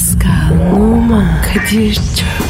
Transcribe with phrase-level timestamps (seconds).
[0.00, 2.49] Pascal, Oman, Kadir çok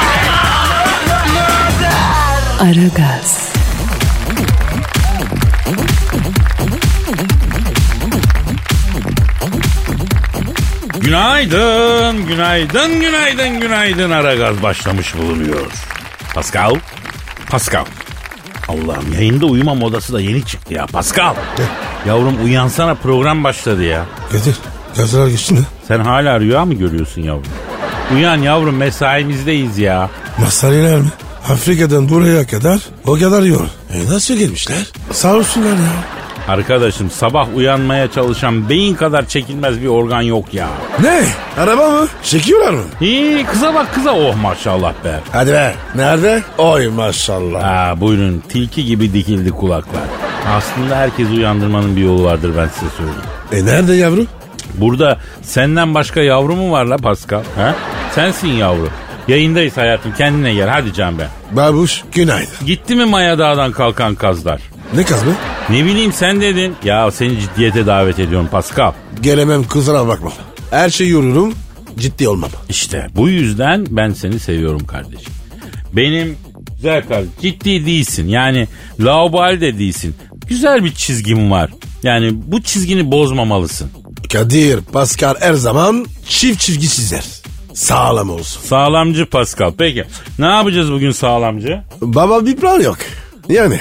[2.61, 3.53] Aragaz,
[10.99, 14.11] Günaydın, günaydın, günaydın, günaydın.
[14.11, 15.71] Ara gaz başlamış bulunuyor.
[16.35, 16.75] Pascal,
[17.49, 17.85] Pascal.
[18.67, 20.85] Allah'ım yayında uyuma modası da yeni çıktı ya.
[20.85, 21.35] Pascal.
[22.07, 24.05] Yavrum uyansana program başladı ya.
[24.31, 24.55] Kadir
[24.97, 25.61] gazeteler geçti mi?
[25.87, 27.43] Sen hala rüya mı görüyorsun yavrum?
[28.15, 30.09] Uyan yavrum mesaimizdeyiz ya.
[30.37, 31.09] Masariler mi?
[31.49, 33.65] Afrika'dan buraya kadar o kadar yol.
[33.93, 34.91] E nasıl gelmişler?
[35.11, 35.93] Sağ olsunlar ya.
[36.47, 40.67] Arkadaşım sabah uyanmaya çalışan beyin kadar çekilmez bir organ yok ya.
[41.01, 41.23] Ne?
[41.57, 42.07] Araba mı?
[42.23, 42.83] Çekiyorlar mı?
[43.01, 45.19] İyi kıza bak kıza oh maşallah be.
[45.31, 45.75] Hadi be.
[45.95, 46.43] Nerede?
[46.57, 47.63] Oy maşallah.
[47.63, 50.03] Ha buyurun tilki gibi dikildi kulaklar.
[50.55, 53.21] Aslında herkes uyandırmanın bir yolu vardır ben size söyleyeyim.
[53.51, 54.25] E nerede yavru?
[54.73, 57.43] Burada senden başka yavru mu var la Pascal?
[57.55, 57.75] Ha?
[58.15, 58.89] Sensin yavru.
[59.27, 61.27] Yayındayız hayatım kendine gel hadi can ben.
[61.51, 62.65] Babuş günaydın.
[62.65, 64.61] Gitti mi Maya Dağı'dan kalkan kazlar?
[64.95, 65.29] Ne kaz be?
[65.69, 66.75] Ne bileyim sen dedin.
[66.83, 68.91] Ya seni ciddiyete davet ediyorum Pascal.
[69.21, 70.31] Gelemem kusura bakma.
[70.71, 71.53] Her şey yorurum
[71.99, 72.49] ciddi olmam.
[72.69, 75.33] İşte bu yüzden ben seni seviyorum kardeşim.
[75.93, 76.37] Benim
[76.75, 78.27] güzel kardeşim ciddi değilsin.
[78.27, 78.67] Yani
[78.99, 80.15] laubali de değilsin.
[80.47, 81.71] Güzel bir çizgin var.
[82.03, 83.89] Yani bu çizgini bozmamalısın.
[84.33, 87.23] Kadir, Pascal her zaman çift çizgi çizer.
[87.73, 88.61] Sağlam olsun.
[88.61, 89.71] Sağlamcı Pascal.
[89.77, 90.05] Peki
[90.39, 91.81] ne yapacağız bugün sağlamcı?
[92.01, 92.97] Baba bir plan yok.
[93.49, 93.79] Yani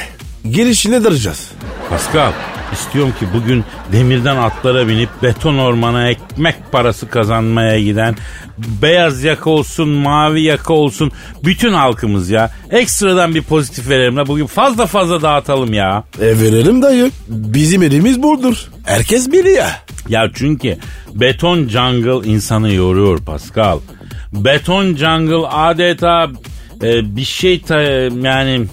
[0.50, 1.50] girişine daracağız.
[1.90, 2.32] Pascal
[2.72, 8.16] istiyorum ki bugün demirden atlara binip beton ormana ekmek parası kazanmaya giden
[8.82, 11.12] beyaz yaka olsun mavi yaka olsun
[11.44, 16.04] bütün halkımız ya ekstradan bir pozitif verelim la bugün fazla fazla dağıtalım ya.
[16.20, 17.10] E verelim dayı.
[17.28, 18.68] Bizim elimiz buldur.
[18.84, 19.56] Herkes biliyor.
[19.56, 19.70] Ya
[20.34, 20.76] çünkü
[21.14, 23.78] beton jungle insanı yoruyor Pascal.
[24.32, 26.30] Beton jungle adeta
[26.82, 27.80] e, bir şey ta-
[28.22, 28.66] yani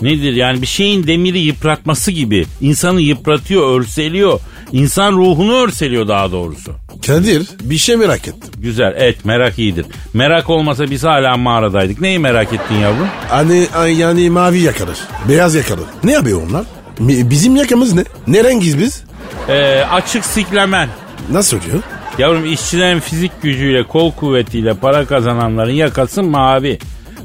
[0.00, 4.40] nedir yani bir şeyin demiri yıpratması gibi insanı yıpratıyor, örseliyor.
[4.72, 6.72] İnsan ruhunu örseliyor daha doğrusu.
[7.06, 8.50] Kadir bir şey merak ettim.
[8.58, 9.86] Güzel et merak iyidir.
[10.14, 12.00] Merak olmasa biz hala mağaradaydık.
[12.00, 13.06] Neyi merak ettin yavrum?
[13.28, 13.66] Hani
[13.98, 14.90] yani mavi yakalı,
[15.28, 15.80] beyaz yakalı.
[16.04, 16.64] Ne yapıyor onlar?
[17.00, 18.04] Bizim yakamız ne?
[18.26, 19.04] Ne rengiz biz?
[19.48, 20.88] Ee, açık siklemen.
[21.30, 21.82] Nasıl oluyor?
[22.18, 26.78] Yavrum işçilerin fizik gücüyle, kol kuvvetiyle para kazananların yakası mavi.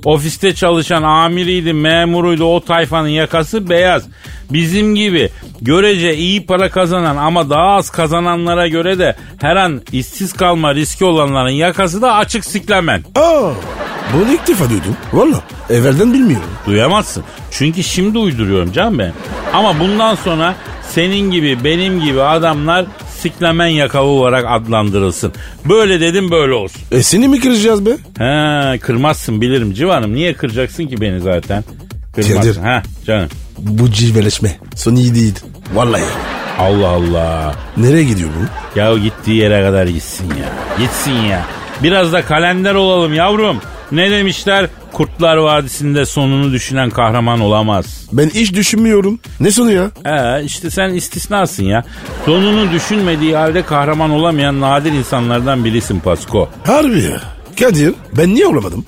[0.05, 4.03] Ofiste çalışan amiriydi, memuruydu o tayfanın yakası beyaz.
[4.51, 5.29] Bizim gibi
[5.61, 11.05] görece iyi para kazanan ama daha az kazananlara göre de her an işsiz kalma riski
[11.05, 13.03] olanların yakası da açık siklemen.
[13.15, 13.51] Aa,
[14.13, 14.97] bunu ilk defa duydum.
[15.13, 16.49] Valla evvelden bilmiyorum.
[16.65, 17.23] Duyamazsın.
[17.51, 19.13] Çünkü şimdi uyduruyorum can ben.
[19.53, 20.55] Ama bundan sonra
[20.93, 22.85] senin gibi benim gibi adamlar
[23.19, 25.33] siklemen yakalı olarak adlandırılsın.
[25.69, 26.81] Böyle dedim böyle olsun.
[26.91, 27.91] E seni mi kıracağız be?
[28.17, 30.15] He kırmazsın bilirim civanım.
[30.15, 31.63] Niye kıracaksın ki beni zaten?
[32.15, 32.57] Kadir.
[32.57, 33.29] Ha canım.
[33.57, 35.35] Bu cilveleşme son iyi değil.
[35.73, 36.03] Vallahi.
[36.59, 37.55] Allah Allah.
[37.77, 38.79] Nereye gidiyor bu?
[38.79, 40.49] Ya gittiği yere kadar gitsin ya.
[40.79, 41.45] Gitsin ya.
[41.83, 43.57] Biraz da kalender olalım yavrum.
[43.91, 44.67] Ne demişler?
[44.93, 48.07] Kurtlar Vadisi'nde sonunu düşünen kahraman olamaz.
[48.13, 49.19] Ben hiç düşünmüyorum.
[49.39, 49.91] Ne sonu ya?
[50.05, 51.83] Ee, işte sen istisnasın ya.
[52.25, 56.49] Sonunu düşünmediği halde kahraman olamayan nadir insanlardan birisin Pasko.
[56.65, 57.21] Harbi ya.
[57.59, 58.85] Kadir ben niye olamadım?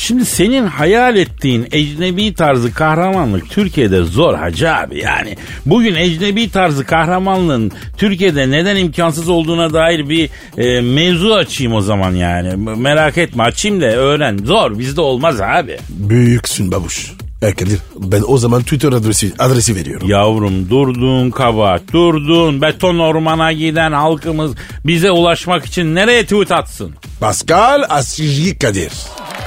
[0.00, 5.36] Şimdi senin hayal ettiğin ecnebi tarzı kahramanlık Türkiye'de zor hacı abi yani.
[5.66, 12.12] Bugün ecnebi tarzı kahramanlığın Türkiye'de neden imkansız olduğuna dair bir e, mevzu açayım o zaman
[12.12, 12.76] yani.
[12.76, 14.38] Merak etme açayım da öğren.
[14.44, 15.78] Zor bizde olmaz abi.
[15.88, 17.12] Büyüksün babuş.
[17.42, 20.08] E Kadir ben o zaman Twitter adresi, adresi veriyorum.
[20.08, 24.52] Yavrum durdun kabahat durdun beton ormana giden halkımız
[24.84, 26.94] bize ulaşmak için nereye tweet atsın?
[27.20, 28.92] Pascal Askizgi Kadir.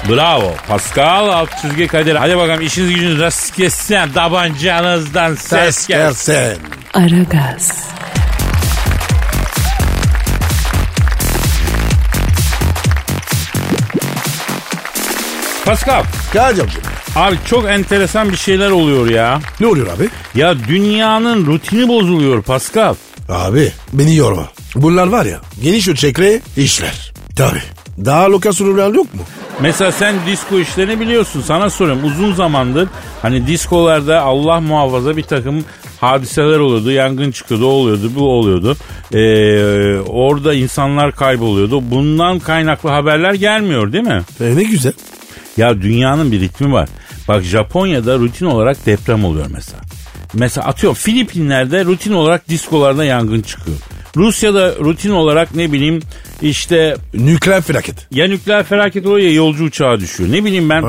[0.09, 0.55] Bravo.
[0.67, 2.15] Pascal alt çizgi Kadir.
[2.15, 4.13] Hadi bakalım işiniz gücünüz rast gelsin.
[4.13, 6.33] Tabancanızdan ses Ses gelsin.
[6.33, 6.57] gelsin.
[6.93, 7.71] Aragaz,
[15.65, 16.03] Pascal.
[16.33, 16.81] Kadir'cim.
[17.15, 19.39] Abi çok enteresan bir şeyler oluyor ya.
[19.59, 20.09] Ne oluyor abi?
[20.35, 22.95] Ya dünyanın rutini bozuluyor Pascal.
[23.29, 24.47] Abi beni yorma.
[24.75, 27.13] Bunlar var ya geniş ölçekli işler.
[27.35, 27.59] Tabi.
[27.97, 29.21] Daha lokasyonel yok mu?
[29.61, 31.41] Mesela sen disco işlerini biliyorsun.
[31.41, 32.89] Sana soruyorum uzun zamandır
[33.21, 35.65] hani diskolarda Allah muhafaza bir takım
[36.01, 36.91] hadiseler oluyordu.
[36.91, 38.77] Yangın çıkıyordu, o oluyordu, bu oluyordu.
[39.13, 41.91] Ee, orada insanlar kayboluyordu.
[41.91, 44.21] Bundan kaynaklı haberler gelmiyor değil mi?
[44.41, 44.93] E ne güzel.
[45.57, 46.89] Ya dünyanın bir ritmi var.
[47.27, 49.81] Bak Japonya'da rutin olarak deprem oluyor mesela.
[50.33, 53.77] Mesela atıyorum Filipinler'de rutin olarak diskolarda yangın çıkıyor.
[54.17, 55.99] Rusya'da rutin olarak ne bileyim
[56.41, 58.07] işte Nükleer felaket.
[58.11, 60.31] ya nükleer felaket oluyor ya yolcu uçağı düşüyor.
[60.31, 60.83] Ne bileyim ben.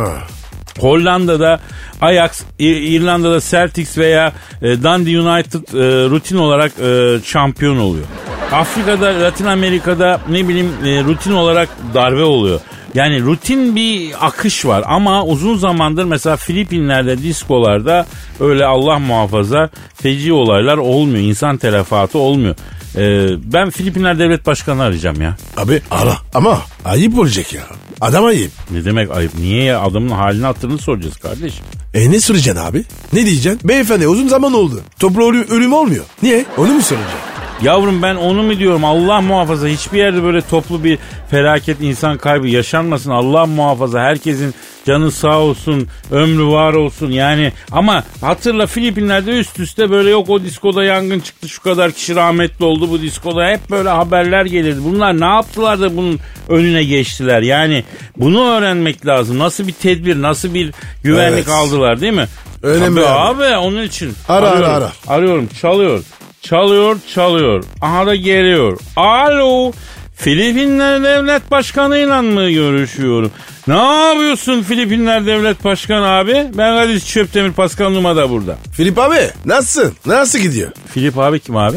[0.81, 1.61] Hollanda'da
[2.01, 4.33] Ajax, İrlanda'da Celtics veya
[4.63, 8.05] e, Dundee United e, rutin olarak e, şampiyon oluyor.
[8.53, 12.61] Afrika'da, Latin Amerika'da ne bileyim e, rutin olarak darbe oluyor.
[12.95, 18.07] Yani rutin bir akış var ama uzun zamandır mesela Filipinler'de diskolarda
[18.41, 21.25] öyle Allah muhafaza feci olaylar olmuyor.
[21.25, 22.55] İnsan telefatı olmuyor.
[22.97, 25.37] E, ben Filipinler Devlet Başkanı arayacağım ya.
[25.57, 26.17] Abi ara.
[26.35, 27.63] Ama ayıp olacak ya.
[28.01, 28.51] Adam ayıp.
[28.71, 29.35] Ne demek ayıp?
[29.39, 29.81] Niye ya?
[29.81, 31.65] Adamın halini hatırını soracağız kardeşim.
[31.95, 32.85] E ne soracaksın abi?
[33.13, 33.69] Ne diyeceksin?
[33.69, 34.81] Beyefendi uzun zaman oldu.
[34.99, 36.05] Toplu ölüm, ölüm olmuyor.
[36.23, 36.45] Niye?
[36.57, 37.19] Onu mu soracaksın?
[37.65, 40.99] Yavrum ben onu mu diyorum Allah muhafaza hiçbir yerde böyle toplu bir
[41.31, 44.55] felaket insan kaybı yaşanmasın Allah muhafaza herkesin
[44.87, 50.43] canı sağ olsun ömrü var olsun yani ama hatırla Filipinler'de üst üste böyle yok o
[50.43, 55.21] diskoda yangın çıktı şu kadar kişi rahmetli oldu bu diskoda hep böyle haberler gelirdi bunlar
[55.21, 56.19] ne yaptılar da bunun
[56.49, 57.85] önüne geçtiler yani
[58.17, 60.73] bunu öğrenmek lazım nasıl bir tedbir nasıl bir
[61.03, 61.49] güvenlik Evet.
[61.49, 62.27] aldılar değil mi?
[62.63, 63.45] Önemli Tabii abi.
[63.45, 64.13] abi onun için.
[64.29, 64.75] Ara, ara, Arıyorum.
[64.75, 64.93] ara.
[65.17, 66.01] Arıyorum çalıyor.
[66.49, 67.65] Çalıyor çalıyor.
[67.81, 68.79] Aha da geliyor.
[68.97, 69.73] Alo.
[70.17, 73.31] Filipinler Devlet Başkanı'yla mı görüşüyorum?
[73.69, 76.33] Ne yapıyorsun Filipinler Devlet Başkanı abi?
[76.55, 78.59] Ben Kadir Çöptemir Pascal Numa da burada.
[78.73, 79.93] Filip abi nasılsın?
[80.07, 80.71] Nasıl gidiyor?
[80.95, 81.77] Filip abi kim abi?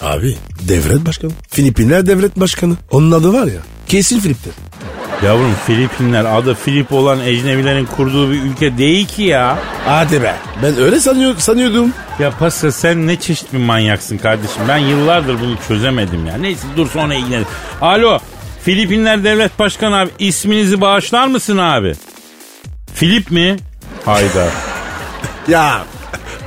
[0.00, 0.36] Abi
[0.68, 1.30] devlet başkanı.
[1.50, 2.74] Filipinler devlet başkanı.
[2.90, 3.60] Onun adı var ya.
[3.88, 4.52] Kesin Filip'tir.
[5.24, 9.58] Yavrum Filipinler adı Filip olan ecnebilerin kurduğu bir ülke değil ki ya.
[9.84, 10.34] Hadi be.
[10.62, 11.92] Ben öyle sanıyor, sanıyordum.
[12.18, 14.62] Ya Pascal sen ne çeşit bir manyaksın kardeşim.
[14.68, 16.36] Ben yıllardır bunu çözemedim ya.
[16.36, 17.46] Neyse dur sonra ilgilenelim.
[17.80, 18.18] Alo
[18.64, 21.94] Filipinler Devlet Başkanı abi isminizi bağışlar mısın abi?
[22.94, 23.56] Filip mi?
[24.04, 24.46] Hayda.
[25.48, 25.82] Ya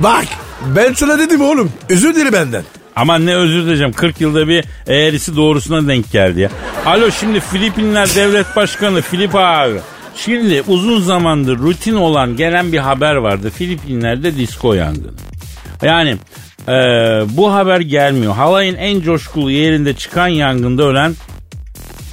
[0.00, 0.24] bak
[0.66, 1.72] ben sana dedim oğlum.
[1.88, 2.62] Özür dile benden.
[2.96, 3.92] Aman ne özür dileyeceğim.
[3.92, 6.50] 40 yılda bir eğrisi doğrusuna denk geldi ya.
[6.86, 9.80] Alo şimdi Filipinler Devlet Başkanı Filip abi.
[10.16, 13.50] Şimdi uzun zamandır rutin olan gelen bir haber vardı.
[13.50, 15.12] Filipinler'de disko yangını.
[15.82, 16.16] Yani
[16.68, 16.72] e,
[17.28, 18.34] bu haber gelmiyor.
[18.34, 21.14] Halayın en coşkulu yerinde çıkan yangında ölen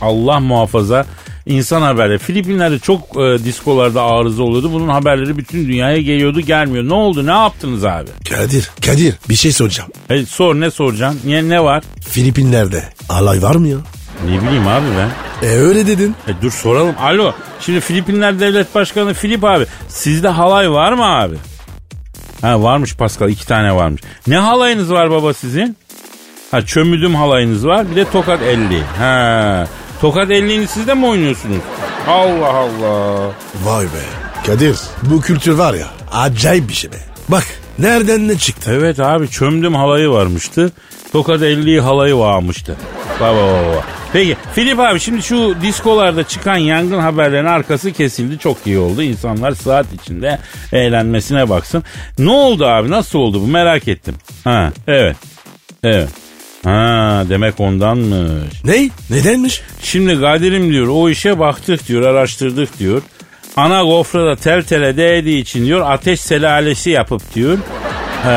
[0.02, 1.06] Allah muhafaza
[1.48, 2.18] insan haberleri.
[2.18, 4.74] Filipinler'de çok e, diskolarda arıza oluyordu.
[4.74, 6.84] Bunun haberleri bütün dünyaya geliyordu gelmiyor.
[6.90, 8.10] Ne oldu ne yaptınız abi?
[8.30, 9.90] Kadir, Kadir bir şey soracağım.
[10.10, 11.20] E, sor ne soracaksın?
[11.26, 11.84] Niye, ne var?
[12.10, 13.78] Filipinler'de alay var mı ya?
[14.26, 15.10] Ne bileyim abi ben.
[15.48, 16.16] E öyle dedin.
[16.28, 16.96] E dur soralım.
[17.00, 17.34] Alo.
[17.60, 19.66] Şimdi Filipinler Devlet Başkanı Filip abi.
[19.88, 21.36] Sizde halay var mı abi?
[22.42, 24.02] Ha varmış Pascal iki tane varmış.
[24.28, 25.78] Ne halayınız var baba sizin?
[26.52, 28.82] Ha çömüdüm halayınız var bir de tokat 50.
[29.00, 29.68] Ha
[30.02, 31.58] tokat 50'ni siz de mi oynuyorsunuz?
[32.08, 33.32] Allah Allah.
[33.64, 34.04] Vay be.
[34.46, 36.96] Kadir bu kültür var ya acayip bir şey be.
[37.30, 37.44] Bak
[37.80, 38.72] nereden ne çıktı?
[38.74, 40.72] Evet abi çömdüm halayı varmıştı.
[41.12, 42.76] Tokat 50 halayı varmıştı.
[43.20, 43.84] Baba baba.
[44.14, 48.38] Peki Filip abi şimdi şu diskolarda çıkan yangın haberlerinin arkası kesildi.
[48.40, 49.02] Çok iyi oldu.
[49.04, 50.40] İnsanlar saat içinde
[50.74, 51.84] eğlenmesine baksın.
[52.20, 52.90] Ne oldu abi?
[52.90, 53.48] Nasıl oldu bu?
[53.48, 54.16] Merak ettim.
[54.44, 55.16] Ha evet.
[55.84, 56.10] Evet.
[56.64, 58.64] Ha demek ondanmış.
[58.64, 58.90] Ne?
[59.10, 59.62] Nedenmiş?
[59.82, 63.02] Şimdi Kadir'im diyor o işe baktık diyor araştırdık diyor.
[63.58, 67.58] Ana gofrada tel tele değdiği için diyor ateş selalesi yapıp diyor.
[68.26, 68.30] Ee,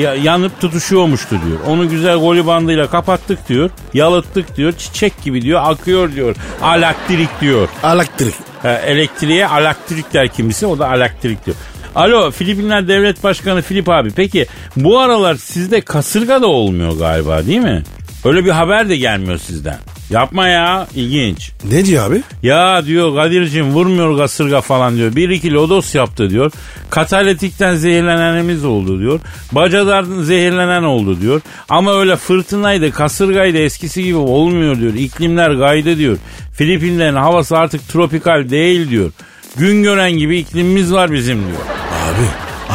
[0.00, 1.58] ya- yanıp tutuşuyormuştu diyor.
[1.68, 3.70] Onu güzel goli bandıyla kapattık diyor.
[3.94, 4.72] Yalıttık diyor.
[4.72, 6.36] Çiçek gibi diyor akıyor diyor.
[6.62, 7.68] Alaktrik diyor.
[7.84, 8.34] Elektrik.
[8.64, 11.56] Ee, elektriğe alaktrik der kimisi o da alaktrik diyor.
[11.94, 14.46] Alo Filipinler Devlet Başkanı Filip abi peki
[14.76, 17.82] bu aralar sizde kasırga da olmuyor galiba değil mi?
[18.24, 19.78] Öyle bir haber de gelmiyor sizden.
[20.10, 21.50] Yapma ya ilginç.
[21.70, 22.22] Ne diyor abi?
[22.42, 25.16] Ya diyor Kadir'cim vurmuyor kasırga falan diyor.
[25.16, 26.52] Bir iki lodos yaptı diyor.
[26.90, 29.20] Katalitikten zehirlenenimiz oldu diyor.
[29.52, 31.40] Bacadan zehirlenen oldu diyor.
[31.68, 34.94] Ama öyle fırtınaydı kasırgaydı eskisi gibi olmuyor diyor.
[34.94, 36.16] İklimler kaydı diyor.
[36.52, 39.10] Filipinlerin havası artık tropikal değil diyor.
[39.56, 41.58] Gün gören gibi iklimimiz var bizim diyor.
[42.04, 42.26] Abi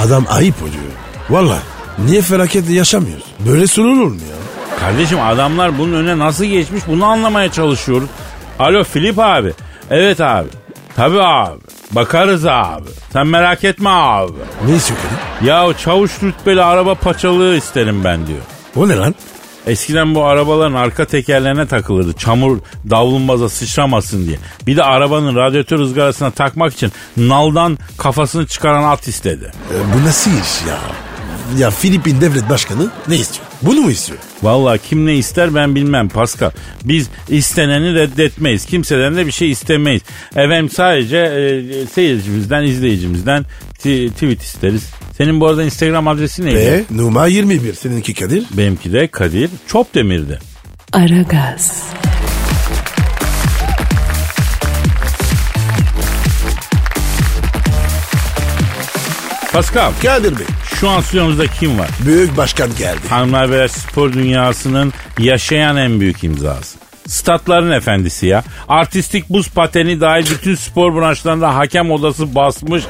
[0.05, 0.93] adam ayıp oluyor.
[1.29, 1.57] Valla
[2.05, 3.24] niye felaket yaşamıyoruz?
[3.48, 4.38] Böyle sorulur mu ya?
[4.79, 8.10] Kardeşim adamlar bunun önüne nasıl geçmiş bunu anlamaya çalışıyoruz.
[8.60, 9.53] Alo Filip abi.
[9.89, 10.48] Evet abi.
[10.96, 11.60] Tabii abi.
[11.91, 12.88] Bakarız abi.
[13.13, 14.31] Sen merak etme abi.
[14.67, 15.00] Ne istiyor?
[15.43, 18.39] Ya çavuş rütbeli araba paçalığı isterim ben diyor.
[18.75, 19.15] O ne lan?
[19.68, 22.14] Eskiden bu arabaların arka tekerlerine takılırdı.
[22.14, 22.58] Çamur
[22.90, 24.38] davlumbaz'a sıçramasın diye.
[24.68, 29.52] Bir de arabanın radyatör ızgarasına takmak için naldan kafasını çıkaran at istedi.
[29.74, 30.78] E, bu nasıl iş ya?
[31.58, 33.46] Ya Filipin devlet başkanı ne istiyor?
[33.62, 34.20] Bunu mu istiyor?
[34.44, 36.52] Vallahi kim ne ister ben bilmem Pascal.
[36.84, 38.66] Biz isteneni reddetmeyiz.
[38.66, 40.02] Kimseden de bir şey istemeyiz.
[40.32, 43.46] Efendim sadece e, seyircimizden, izleyicimizden
[43.78, 44.90] tweet isteriz.
[45.18, 46.56] Senin bu arada Instagram adresi neydi?
[46.56, 48.44] Ve numara 21 seninki Kadir.
[48.52, 50.40] Benimki de Kadir Çopdemir'di.
[50.94, 51.84] Aragaz,
[59.54, 60.46] Pascal Kadir Bey.
[60.80, 61.90] şu an stüdyomuzda kim var?
[62.06, 63.00] Büyük başkan geldi.
[63.10, 66.78] Hanımlar beyler spor dünyasının yaşayan en büyük imzası.
[67.08, 68.44] Statların efendisi ya.
[68.68, 72.84] Artistik buz pateni dahil bütün spor branşlarında hakem odası basmış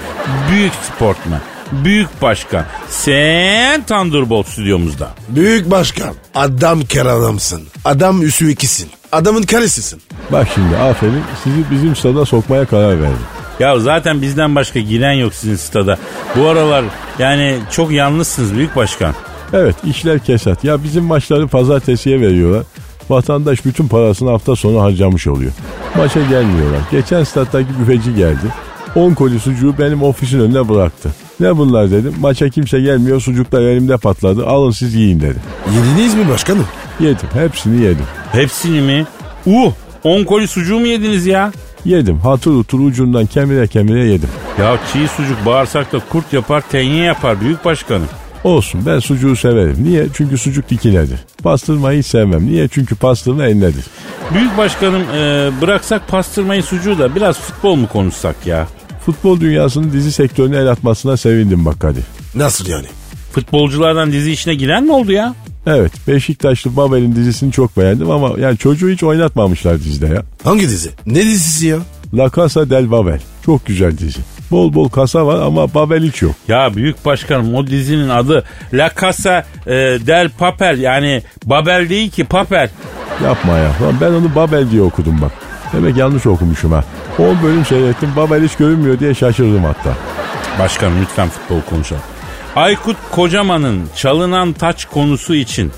[0.51, 1.41] büyük sportman.
[1.71, 2.65] Büyük başkan.
[2.89, 5.09] Sen Thunderbolt stüdyomuzda.
[5.29, 6.13] Büyük başkan.
[6.35, 7.61] Adam keranamsın.
[7.85, 8.89] Adam üsü ikisin.
[9.11, 10.01] Adamın karesisin.
[10.31, 13.25] Bak şimdi aferin sizi bizim stada sokmaya karar verdim.
[13.59, 15.97] Ya zaten bizden başka giren yok sizin stada.
[16.35, 16.85] Bu aralar
[17.19, 19.13] yani çok yalnızsınız büyük başkan.
[19.53, 20.63] Evet işler kesat.
[20.63, 22.63] Ya bizim maçları pazartesiye veriyorlar.
[23.09, 25.51] Vatandaş bütün parasını hafta sonu harcamış oluyor.
[25.97, 26.79] Maça gelmiyorlar.
[26.91, 28.53] Geçen stat'taki büfeci geldi.
[28.95, 31.09] 10 koli sucuğu benim ofisin önüne bıraktı.
[31.39, 32.13] Ne bunlar dedim.
[32.19, 34.45] Maça kimse gelmiyor sucuklar elimde patladı.
[34.47, 35.37] Alın siz yiyin dedi.
[35.75, 36.65] Yediniz mi başkanım?
[36.99, 38.05] Yedim hepsini yedim.
[38.31, 39.05] Hepsini mi?
[39.45, 39.71] Uh
[40.03, 41.51] 10 koli sucuğu mu yediniz ya?
[41.85, 44.29] Yedim hatır utur ucundan kemire kemire yedim.
[44.59, 48.07] Ya çiğ sucuk bağırsakta kurt yapar tenye yapar büyük başkanım.
[48.43, 49.75] Olsun ben sucuğu severim.
[49.83, 50.05] Niye?
[50.13, 51.19] Çünkü sucuk dikinedir.
[51.43, 52.47] Pastırmayı hiç sevmem.
[52.47, 52.67] Niye?
[52.67, 53.85] Çünkü pastırma enledir.
[54.33, 58.67] Büyük başkanım e, bıraksak pastırmayı sucuğu da biraz futbol mu konuşsak ya?
[59.07, 61.99] Futbol dünyasının dizi sektörüne el atmasına sevindim bak hadi.
[62.35, 62.87] Nasıl yani?
[63.31, 65.35] Futbolculardan dizi işine giren mi oldu ya?
[65.67, 70.23] Evet Beşiktaşlı Babel'in dizisini çok beğendim ama yani çocuğu hiç oynatmamışlar dizide ya.
[70.43, 70.89] Hangi dizi?
[71.05, 71.77] Ne dizisi ya?
[72.13, 73.19] La Casa del Babel.
[73.45, 74.19] Çok güzel dizi.
[74.51, 76.35] Bol bol kasa var ama Babel hiç yok.
[76.47, 79.71] Ya büyük başkanım o dizinin adı La Casa e,
[80.07, 82.69] del Papel yani Babel değil ki Papel.
[83.23, 83.71] Yapma ya.
[83.81, 85.31] Lan ben onu Babel diye okudum bak.
[85.73, 86.83] Demek yanlış okumuşum ha.
[87.19, 89.93] 10 bölüm seyrettim Babel hiç görünmüyor diye şaşırdım hatta.
[90.59, 92.01] Başkanım lütfen futbol konuşalım.
[92.55, 95.71] Aykut Kocaman'ın çalınan taç konusu için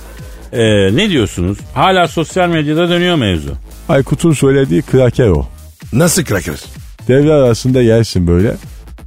[0.54, 1.58] e, ne diyorsunuz?
[1.74, 3.52] Hala sosyal medyada dönüyor mevzu.
[3.90, 5.46] Aykut'un söylediği kraker o.
[5.94, 6.56] Nasıl kraker?
[7.08, 8.56] Devre arasında yersin böyle.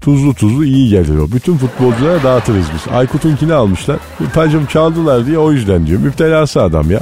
[0.01, 1.33] Tuzlu tuzlu iyi gelir o.
[1.33, 2.95] Bütün futbolculara dağıtırız biz.
[2.95, 3.97] Aykut'unkini almışlar.
[4.35, 6.01] Tacım çaldılar diye o yüzden diyor.
[6.01, 7.01] Müptelası adam ya.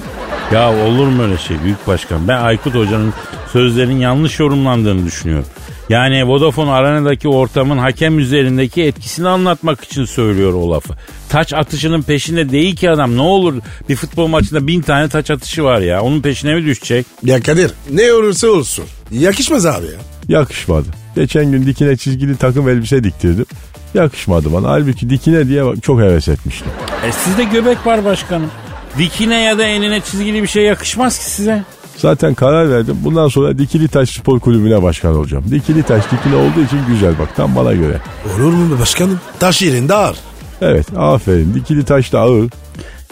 [0.52, 2.28] Ya olur mu öyle şey büyük başkan?
[2.28, 3.12] Ben Aykut Hoca'nın
[3.52, 5.47] sözlerinin yanlış yorumlandığını düşünüyorum.
[5.88, 10.95] Yani Vodafone Arena'daki ortamın hakem üzerindeki etkisini anlatmak için söylüyor o lafı.
[11.28, 13.16] Taç atışının peşinde değil ki adam.
[13.16, 13.54] Ne olur
[13.88, 16.02] bir futbol maçında bin tane taç atışı var ya.
[16.02, 17.07] Onun peşine mi düşecek?
[17.25, 18.85] Ya Kadir ne olursa olsun.
[19.11, 20.38] Yakışmaz abi ya.
[20.38, 20.87] Yakışmadı.
[21.16, 23.47] Geçen gün dikine çizgili takım elbise diktirdim.
[23.95, 24.69] Yakışmadı bana.
[24.69, 26.69] Halbuki dikine diye çok heves etmiştim.
[27.09, 28.50] E sizde göbek var başkanım.
[28.99, 31.63] Dikine ya da enine çizgili bir şey yakışmaz ki size.
[31.97, 32.97] Zaten karar verdim.
[33.05, 35.45] Bundan sonra Dikili Taş Spor Kulübü'ne başkan olacağım.
[35.51, 37.99] Dikili Taş dikine olduğu için güzel bak tam bana göre.
[38.37, 39.21] Olur mu be başkanım?
[39.41, 40.17] Taş yerinde ağır.
[40.61, 41.55] Evet aferin.
[41.55, 42.51] Dikili Taş da ağır.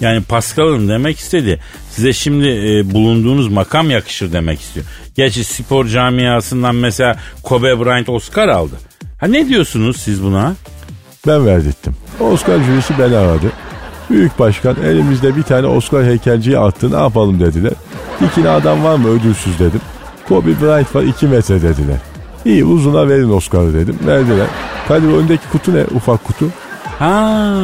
[0.00, 1.60] Yani Pascal'ın demek istedi.
[1.90, 4.86] Size şimdi e, bulunduğunuz makam yakışır demek istiyor.
[5.14, 8.74] Gerçi spor camiasından mesela Kobe Bryant Oscar aldı.
[9.20, 10.54] Ha ne diyorsunuz siz buna?
[11.26, 11.96] Ben verdirttim.
[12.20, 13.46] Oscar jürisi beni aradı.
[14.10, 17.72] Büyük başkan elimizde bir tane Oscar heykelciyi attı ne yapalım dediler.
[18.20, 19.80] Dikine adam var mı ödülsüz dedim.
[20.28, 21.96] Kobe Bryant var 2 metre dediler.
[22.44, 23.98] İyi uzuna verin Oscar'ı dedim.
[24.06, 24.46] Verdiler.
[24.88, 26.46] Kadir öndeki kutu ne ufak kutu?
[26.98, 27.54] Ha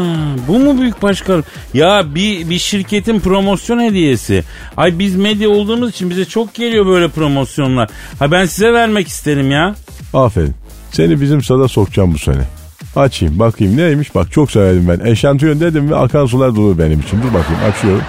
[0.48, 1.44] bu mu büyük başkanım?
[1.74, 4.44] Ya bir, bir şirketin promosyon hediyesi.
[4.76, 7.88] Ay biz medya olduğumuz için bize çok geliyor böyle promosyonlar.
[8.18, 9.74] Ha ben size vermek isterim ya.
[10.14, 10.54] Aferin.
[10.92, 12.44] Seni bizim sada sokacağım bu sene.
[12.96, 15.06] Açayım bakayım neymiş bak çok severim ben.
[15.06, 17.22] Eşantiyon dedim mi akan sular durur benim için.
[17.22, 18.02] Dur bakayım açıyorum.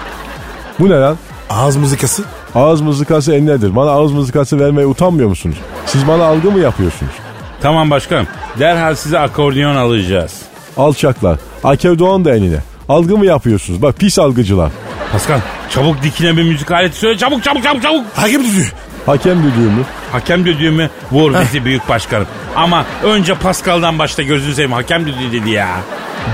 [0.80, 1.16] Bu ne lan?
[1.50, 2.22] Ağız mızıkası.
[2.54, 3.76] Ağız mızıkası en nedir?
[3.76, 5.56] Bana ağız mızıkası vermeye utanmıyor musunuz?
[5.86, 7.12] Siz bana algı mı yapıyorsunuz?
[7.60, 8.26] Tamam başkanım.
[8.58, 10.42] Derhal size akordeon alacağız.
[10.76, 11.38] Alçaklar.
[11.64, 12.58] Akev Doğan da enine.
[12.88, 13.82] Algı mı yapıyorsunuz?
[13.82, 14.72] Bak pis algıcılar.
[15.12, 15.40] Pascal
[15.70, 18.04] çabuk dikine bir müzik aleti söyle çabuk çabuk çabuk çabuk.
[18.14, 18.66] Hakem düdüğü.
[19.06, 19.82] Hakem düdüğümü.
[20.12, 22.26] Hakem düdüğümü vur bizi büyük başkanım.
[22.56, 25.68] Ama önce Pascal'dan başta gözünü seveyim hakem düdüğü dedi ya.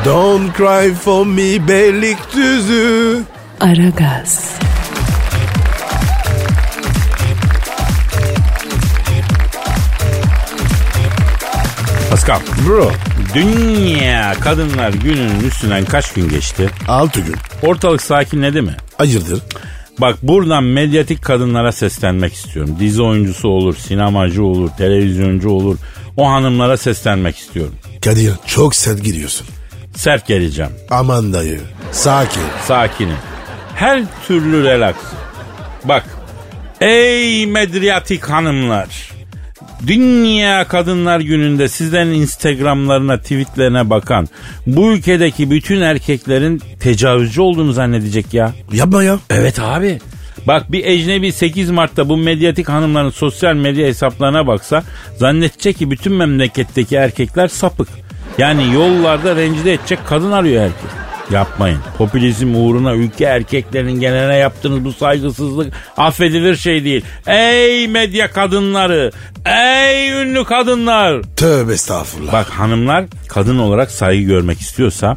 [0.05, 3.23] Don't cry for me Beylikdüzü.
[3.61, 4.59] Aragaz,
[12.11, 12.41] Pascal.
[12.67, 12.93] Bro.
[13.35, 16.71] Dünya Kadınlar Günü'nün üstünden kaç gün geçti?
[16.89, 17.37] 6 gün.
[17.63, 18.77] Ortalık sakinledi mi?
[18.99, 19.43] Hayırdır?
[19.99, 22.77] Bak buradan medyatik kadınlara seslenmek istiyorum.
[22.81, 25.79] Dizi oyuncusu olur, sinemacı olur, televizyoncu olur.
[26.17, 27.75] O hanımlara seslenmek istiyorum.
[28.05, 29.47] Kadir çok sert giriyorsun.
[29.95, 30.73] Sert geleceğim.
[30.91, 31.61] Aman dayı.
[31.93, 32.43] Sakin.
[32.67, 33.17] Sakinim.
[33.75, 34.95] Her türlü relax.
[35.85, 36.05] Bak.
[36.81, 39.12] Ey medyatik hanımlar.
[39.87, 44.29] Dünya Kadınlar Günü'nde sizlerin Instagram'larına, tweetlerine bakan
[44.67, 48.53] bu ülkedeki bütün erkeklerin tecavüzcü olduğunu zannedecek ya.
[48.73, 49.19] Yapma ya.
[49.31, 49.99] Evet abi.
[50.47, 54.83] Bak bir ecnebi 8 Mart'ta bu medyatik hanımların sosyal medya hesaplarına baksa
[55.17, 57.89] zannedecek ki bütün memleketteki erkekler sapık.
[58.39, 60.91] Yani yollarda rencide edecek kadın arıyor herkes.
[61.33, 61.79] Yapmayın.
[61.99, 67.05] Popülizm uğruna ülke erkeklerinin geneline yaptığınız bu saygısızlık affedilir şey değil.
[67.27, 69.11] Ey medya kadınları,
[69.47, 71.23] ey ünlü kadınlar.
[71.37, 72.33] Tövbe estağfurullah.
[72.33, 75.17] Bak hanımlar kadın olarak saygı görmek istiyorsa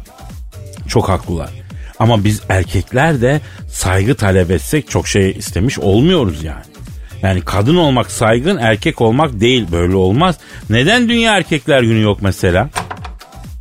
[0.88, 1.50] çok haklılar.
[1.98, 6.64] Ama biz erkekler de saygı talep etsek çok şey istemiş olmuyoruz yani.
[7.22, 9.66] Yani kadın olmak saygın, erkek olmak değil.
[9.72, 10.36] Böyle olmaz.
[10.70, 12.70] Neden Dünya Erkekler Günü yok mesela?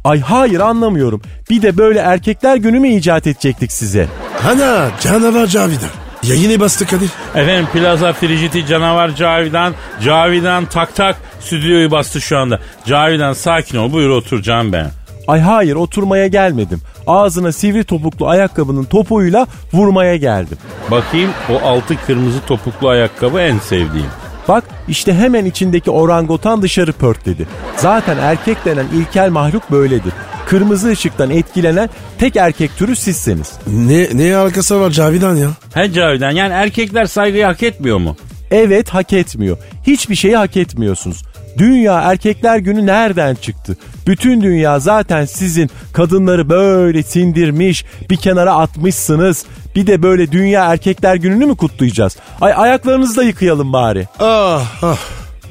[0.06, 1.22] Ay hayır anlamıyorum.
[1.50, 4.08] Bir de böyle erkekler günü mü icat edecektik size?
[4.48, 5.90] Ana canavar Cavidan.
[6.24, 7.10] Yayını bastı Kadir.
[7.36, 12.60] Efendim Plaza Frigiti Canavar Cavidan, Cavidan tak tak stüdyoyu bastı şu anda.
[12.86, 14.92] Cavidan sakin ol buyur oturacağım ben.
[15.28, 16.82] Ay hayır oturmaya gelmedim.
[17.08, 20.58] Ağzına sivri topuklu ayakkabının topuğuyla vurmaya geldim.
[20.92, 24.10] Bakayım o altı kırmızı topuklu ayakkabı en sevdiğim.
[24.48, 27.48] Bak işte hemen içindeki orangutan dışarı pörtledi.
[27.78, 30.14] Zaten erkek denen ilkel mahluk böyledir.
[30.48, 33.54] Kırmızı ışıktan etkilenen tek erkek türü sizseniz.
[33.68, 35.50] Ne, ne alakası var Cavidan ya?
[35.74, 38.16] He Cavidan yani erkekler saygıyı hak etmiyor mu?
[38.52, 39.58] Evet hak etmiyor.
[39.88, 41.24] Hiçbir şeyi hak etmiyorsunuz.
[41.58, 43.78] Dünya Erkekler Günü nereden çıktı?
[44.08, 49.46] Bütün dünya zaten sizin kadınları böyle sindirmiş, bir kenara atmışsınız.
[49.76, 52.18] Bir de böyle Dünya Erkekler Günü'nü mü kutlayacağız?
[52.42, 54.08] Ay ayaklarınızı da yıkayalım bari.
[54.20, 54.98] Ah ah.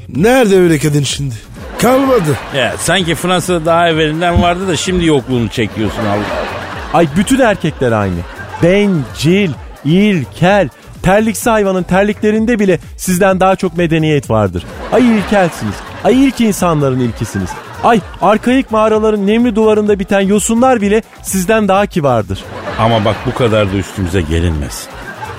[0.08, 1.34] Nerede öyle kadın şimdi?
[1.78, 2.38] Kalmadı.
[2.56, 6.44] Ya sanki Fransa'da daha evvelinden vardı da şimdi yokluğunu çekiyorsun Allah.
[6.92, 8.18] Ay bütün erkekler aynı.
[8.62, 9.50] Bencil,
[9.84, 10.68] ilkel,
[11.02, 14.64] terliksi hayvanın terliklerinde bile sizden daha çok medeniyet vardır.
[14.92, 15.74] Ay ilkelsiniz.
[16.04, 17.50] Ay ilk insanların ilkisiniz.
[17.84, 22.44] Ay arkaik mağaraların nemli duvarında biten yosunlar bile sizden daha kibardır.
[22.78, 24.88] Ama bak bu kadar da üstümüze gelinmesin.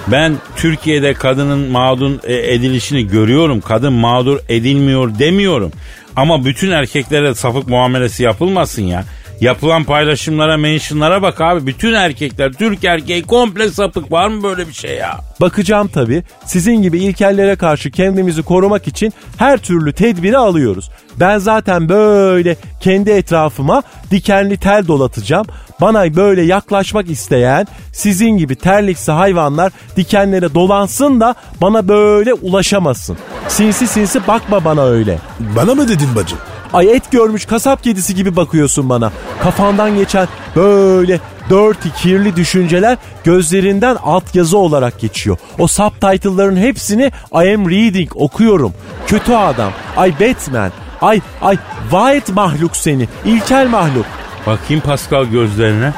[0.07, 3.61] Ben Türkiye'de kadının mağdur e, edilişini görüyorum.
[3.61, 5.71] Kadın mağdur edilmiyor demiyorum.
[6.15, 9.03] Ama bütün erkeklere sapık muamelesi yapılmasın ya.
[9.41, 11.67] Yapılan paylaşımlara, mentionlara bak abi.
[11.67, 14.11] Bütün erkekler, Türk erkeği komple sapık.
[14.11, 15.19] Var mı böyle bir şey ya?
[15.41, 16.23] Bakacağım tabii.
[16.45, 20.89] Sizin gibi ilkellere karşı kendimizi korumak için her türlü tedbiri alıyoruz.
[21.19, 25.45] Ben zaten böyle kendi etrafıma dikenli tel dolatacağım.
[25.81, 33.17] Bana böyle yaklaşmak isteyen sizin gibi terliksi hayvanlar dikenlere dolansın da bana böyle ulaşamasın.
[33.47, 35.19] Sinsi sinsi bakma bana öyle.
[35.39, 36.37] Bana mı dedin bacım?
[36.73, 39.11] Ay et görmüş kasap kedisi gibi bakıyorsun bana.
[39.43, 45.37] Kafandan geçen böyle dirty kirli düşünceler gözlerinden altyazı olarak geçiyor.
[45.59, 48.73] O subtitle'ların hepsini I am reading okuyorum.
[49.07, 49.71] Kötü adam.
[49.97, 50.71] Ay Batman.
[51.01, 51.57] Ay ay
[51.91, 53.07] white mahluk seni.
[53.25, 54.05] İlkel mahluk.
[54.47, 55.93] Bakayım Pascal gözlerine.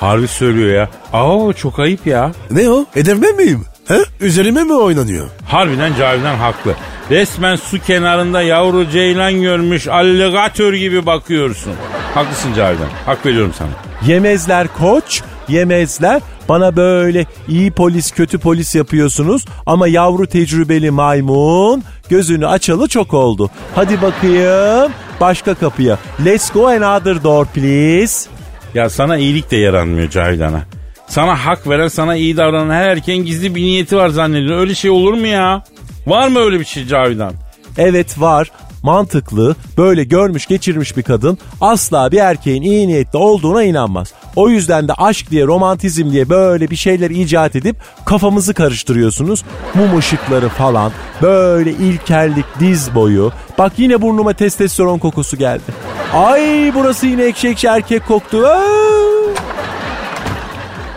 [0.00, 0.88] Harbi söylüyor ya.
[1.12, 2.32] Aa çok ayıp ya.
[2.50, 2.84] Ne o?
[2.96, 3.64] Edevmen miyim?
[3.88, 3.98] He?
[4.20, 5.28] Üzerime mi oynanıyor?
[5.48, 6.74] Harbiden Cavidan haklı.
[7.10, 11.72] Resmen su kenarında yavru ceylan görmüş alligatör gibi bakıyorsun.
[12.14, 12.88] Haklısın Cavidan.
[13.06, 13.68] Hak veriyorum sana.
[14.06, 16.22] Yemezler koç, yemezler.
[16.48, 23.50] Bana böyle iyi polis kötü polis yapıyorsunuz ama yavru tecrübeli maymun gözünü açalı çok oldu.
[23.74, 25.98] Hadi bakayım başka kapıya.
[26.24, 28.30] Let's go another door please.
[28.74, 30.62] Ya sana iyilik de yaranmıyor Cavidan'a.
[31.06, 34.58] Sana hak veren, sana iyi davranan her erkeğin gizli bir niyeti var zannediyor.
[34.60, 35.62] Öyle şey olur mu ya?
[36.06, 37.32] Var mı öyle bir şey Cavidan?
[37.78, 38.50] Evet var.
[38.82, 44.12] Mantıklı, böyle görmüş geçirmiş bir kadın asla bir erkeğin iyi niyetli olduğuna inanmaz.
[44.36, 49.44] O yüzden de aşk diye, romantizm diye böyle bir şeyler icat edip kafamızı karıştırıyorsunuz.
[49.74, 53.32] Mum ışıkları falan, böyle ilkellik diz boyu.
[53.58, 55.72] Bak yine burnuma testosteron kokusu geldi.
[56.14, 58.46] Ay burası yine ekşi ekşi erkek koktu.
[58.46, 58.60] Aa!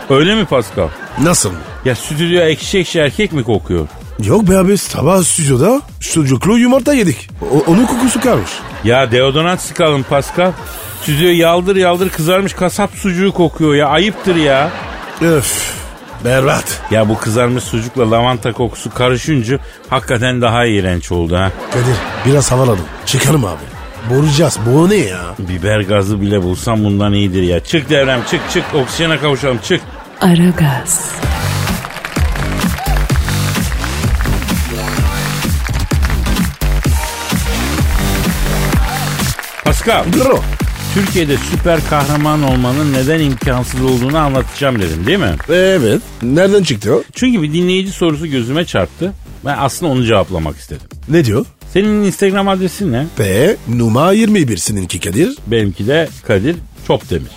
[0.10, 0.88] Öyle mi Pascal?
[1.22, 1.52] Nasıl?
[1.86, 3.88] Ya stüdyo ekşi ekşi erkek mi kokuyor?
[4.20, 7.30] Yok be abi sabah stüdyoda sucuklu yumurta yedik.
[7.52, 8.50] O- onun kokusu kalmış.
[8.84, 10.52] Ya deodorant sıkalım Pascal.
[11.02, 13.88] Stüdyo yaldır yaldır kızarmış kasap sucuğu kokuyor ya.
[13.88, 14.70] Ayıptır ya.
[15.22, 15.74] Öf.
[16.26, 16.82] Berbat.
[16.92, 21.52] Ya bu kızarmış sucukla lavanta kokusu karışınca hakikaten daha iğrenç oldu ha.
[21.72, 21.96] Kadir
[22.26, 22.86] biraz havaladım.
[23.06, 23.64] Çıkalım abi.
[24.10, 24.60] Boğulacağız.
[24.66, 25.20] Bu ne ya?
[25.40, 27.64] Biber gazı bile bulsam bundan iyidir ya.
[27.64, 29.82] Çık devrem çık çık oksijene kavuşalım çık.
[30.22, 31.12] Aragaz,
[39.86, 40.40] Pascal, Bro.
[40.94, 45.36] Türkiye'de süper kahraman olmanın neden imkansız olduğunu anlatacağım dedim değil mi?
[45.50, 46.02] Evet.
[46.22, 47.04] Nereden çıktı o?
[47.14, 49.14] Çünkü bir dinleyici sorusu gözüme çarptı.
[49.46, 50.88] Ben aslında onu cevaplamak istedim.
[51.10, 51.46] Ne diyor?
[51.74, 53.06] Senin Instagram adresin ne?
[53.18, 55.38] P numara 21 seninki Kadir.
[55.48, 56.56] Benimki de Kadir
[56.88, 57.32] Çopdemir.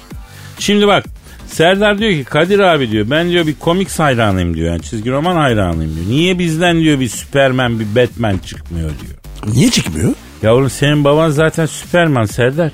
[0.58, 1.04] Şimdi bak
[1.46, 4.72] Serdar diyor ki Kadir abi diyor ben diyor bir komik hayranıyım diyor.
[4.72, 6.06] Yani çizgi roman hayranıyım diyor.
[6.08, 9.54] Niye bizden diyor bir Superman bir Batman çıkmıyor diyor.
[9.54, 10.14] Niye çıkmıyor?
[10.42, 12.70] Yavrum senin baban zaten Süperman Serdar.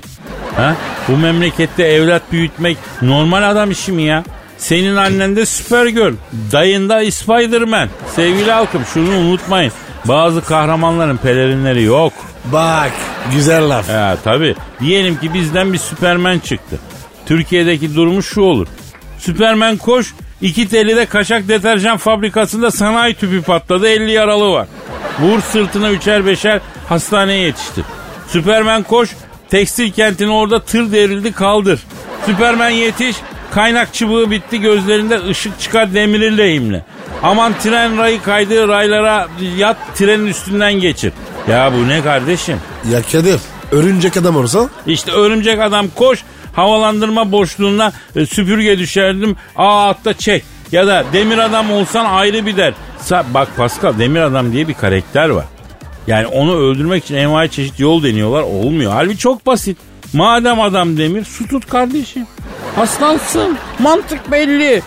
[0.55, 0.75] Ha?
[1.07, 4.23] Bu memlekette evlat büyütmek normal adam işi mi ya?
[4.57, 6.13] Senin annen de Supergirl.
[6.51, 7.89] Dayın da Spiderman.
[8.15, 9.71] Sevgili halkım şunu unutmayın.
[10.05, 12.13] Bazı kahramanların pelerinleri yok.
[12.45, 12.91] Bak
[13.35, 13.89] güzel laf.
[13.89, 14.55] Ya tabii.
[14.79, 16.79] Diyelim ki bizden bir Süpermen çıktı.
[17.25, 18.67] Türkiye'deki durumu şu olur.
[19.19, 24.67] Süpermen koş, iki telide kaşak deterjan fabrikasında sanayi tüpü patladı, 50 yaralı var.
[25.19, 27.83] Vur sırtına üçer beşer hastaneye yetiştir.
[28.27, 29.09] Süpermen koş,
[29.49, 31.79] tekstil kentine orada tır devrildi kaldır.
[32.25, 33.15] Süpermen yetiş,
[33.51, 35.93] kaynak çubuğu bitti gözlerinde ışık çıkar
[36.37, 36.85] lehimle.
[37.23, 41.13] Aman tren rayı kaydığı raylara yat trenin üstünden geçir.
[41.47, 42.57] Ya bu ne kardeşim?
[42.91, 43.39] Ya Kadir
[43.71, 46.23] örümcek adam olsa İşte örümcek adam koş
[46.55, 50.43] havalandırma boşluğuna e, süpürge düşerdim aa atta çek.
[50.71, 52.73] Ya da demir adam olsan ayrı bir der.
[53.05, 55.45] Sa- Bak Pascal demir adam diye bir karakter var.
[56.07, 58.91] Yani onu öldürmek için envai çeşit yol deniyorlar olmuyor.
[58.91, 59.77] Halbuki çok basit.
[60.13, 62.27] Madem adam demir su tut kardeşim.
[62.77, 63.57] Aslansın.
[63.79, 64.81] Mantık belli.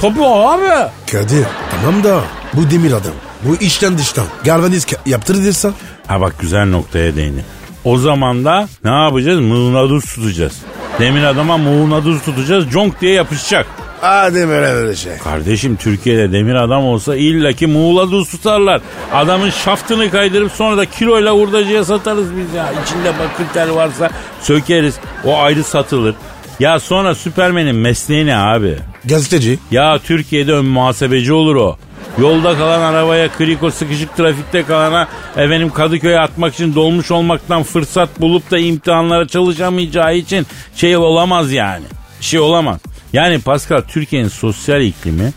[0.00, 0.90] Tabii abi.
[1.12, 2.20] Kadir tamam da
[2.54, 3.12] bu demir adam.
[3.44, 5.72] Bu içten dıştan galvaniz yaptırırsa
[6.06, 7.44] Ha bak güzel noktaya değindi.
[7.84, 9.40] O zaman da ne yapacağız?
[9.40, 10.62] Mığnaduz tutacağız.
[11.00, 12.70] Demir adama mığnaduz tutacağız.
[12.70, 13.66] Conk diye yapışacak.
[14.00, 15.18] Hadi böyle böyle şey.
[15.18, 18.80] Kardeşim Türkiye'de demir adam olsa illaki muğladuz tutarlar.
[19.12, 22.72] Adamın şaftını kaydırıp sonra da kiloyla hurdacıya satarız biz ya.
[22.84, 24.94] İçinde bakır tel varsa sökeriz.
[25.24, 26.14] O ayrı satılır.
[26.60, 28.76] Ya sonra Süpermen'in mesleği ne abi?
[29.04, 29.58] Gazeteci.
[29.70, 31.76] Ya Türkiye'de ön muhasebeci olur o.
[32.18, 38.50] Yolda kalan arabaya kriko sıkışık trafikte kalana efendim Kadıköy'e atmak için dolmuş olmaktan fırsat bulup
[38.50, 41.84] da imtihanlara çalışamayacağı için şey olamaz yani.
[42.20, 42.80] Şey olamaz.
[43.12, 45.32] Yani Pascal Türkiye'nin sosyal iklimi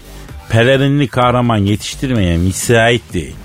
[0.50, 3.36] pelerinli kahraman yetiştirmeye müsait değil.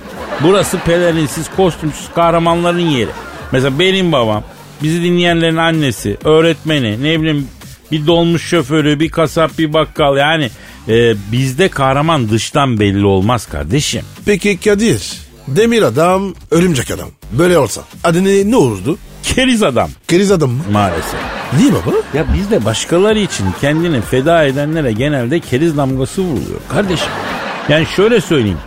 [0.43, 3.11] Burası pelerinsiz kostümsüz kahramanların yeri.
[3.53, 4.45] Mesela benim babam
[4.83, 7.49] bizi dinleyenlerin annesi, öğretmeni, ne bileyim
[7.93, 10.51] bir dolmuş şoförü, bir kasap, bir bakkal yani
[10.89, 14.03] e, bizde kahraman dıştan belli olmaz kardeşim.
[14.27, 15.13] Peki Kadir
[15.49, 17.09] demir adam örümcek adam.
[17.33, 18.99] Böyle olsa adı ne, olurdu?
[19.23, 20.63] Keriz adam Kriz adam mı?
[20.73, 21.21] maalesef.
[21.59, 21.97] Niye baba?
[22.15, 27.09] Ya bizde başkaları için kendini feda edenlere genelde keriz damgası vuruluyor kardeşim.
[27.69, 28.59] Yani şöyle söyleyeyim.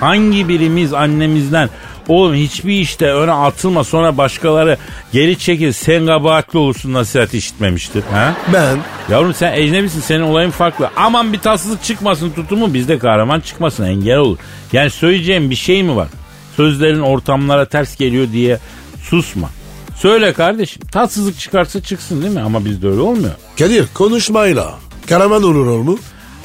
[0.00, 1.70] Hangi birimiz annemizden
[2.08, 4.76] oğlum hiçbir işte öne atılma sonra başkaları
[5.12, 8.02] geri çekil sen kabahatli olursun nasihat işitmemiştir.
[8.12, 8.34] Ha?
[8.52, 8.78] Ben
[9.10, 10.90] Yavrum sen ecnebisin senin olayın farklı.
[10.96, 14.38] Aman bir tatsızlık çıkmasın tutumu bizde kahraman çıkmasın engel olur.
[14.72, 16.08] Yani söyleyeceğim bir şey mi var?
[16.56, 18.58] Sözlerin ortamlara ters geliyor diye
[19.02, 19.50] susma.
[19.98, 22.40] Söyle kardeşim tatsızlık çıkarsa çıksın değil mi?
[22.40, 23.34] Ama bizde öyle olmuyor.
[23.58, 24.74] Kadir konuşmayla
[25.08, 25.98] karaman olur olur mu?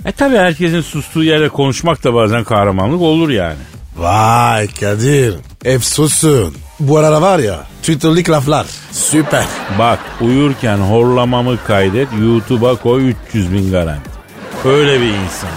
[0.05, 3.57] E tabi herkesin sustuğu yerde konuşmak da bazen kahramanlık olur yani.
[3.97, 5.35] Vay Kadir.
[5.65, 6.55] Efsosun.
[6.79, 8.65] Bu arada var ya Twitter'lık laflar.
[8.91, 9.45] Süper.
[9.79, 14.09] Bak uyurken horlamamı kaydet YouTube'a koy 300 bin garanti.
[14.65, 15.49] Öyle bir insan.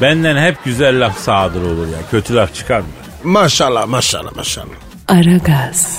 [0.00, 1.98] Benden hep güzel laf sadır olur ya.
[2.10, 2.94] Kötü laf çıkarmıyor.
[3.24, 4.74] Maşallah maşallah maşallah.
[5.08, 5.98] Aragaz,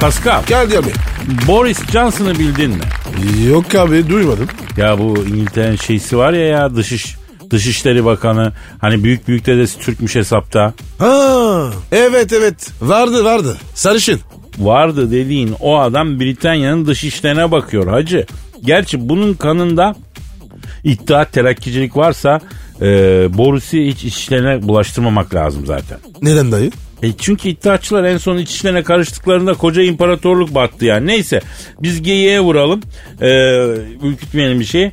[0.00, 0.92] Pascal, Gel diyor bir.
[1.48, 2.84] Boris Johnson'ı bildin mi?
[3.48, 4.48] Yok abi duymadım.
[4.76, 7.16] Ya bu İngiltere'nin şeysi var ya ya dışış
[7.50, 10.74] Dışişleri Bakanı hani büyük büyük dedesi Türkmüş hesapta.
[10.98, 13.56] Ha evet evet vardı vardı.
[13.74, 14.20] Sarışın.
[14.58, 18.26] Vardı dediğin o adam Britanya'nın dış işlerine bakıyor hacı.
[18.64, 19.94] Gerçi bunun kanında
[20.84, 22.40] İttihat terakkicilik varsa
[22.80, 22.86] e,
[23.38, 25.98] Boris'i hiç iç işlerine bulaştırmamak lazım zaten.
[26.22, 26.70] Neden dayı?
[27.02, 31.06] E çünkü iddiatçılar en son iç işlerine karıştıklarında koca imparatorluk battı yani.
[31.06, 31.40] Neyse
[31.82, 32.80] biz geyiğe vuralım.
[33.20, 33.28] E,
[34.02, 34.84] ürkütmeyelim bir şey.
[34.84, 34.90] E,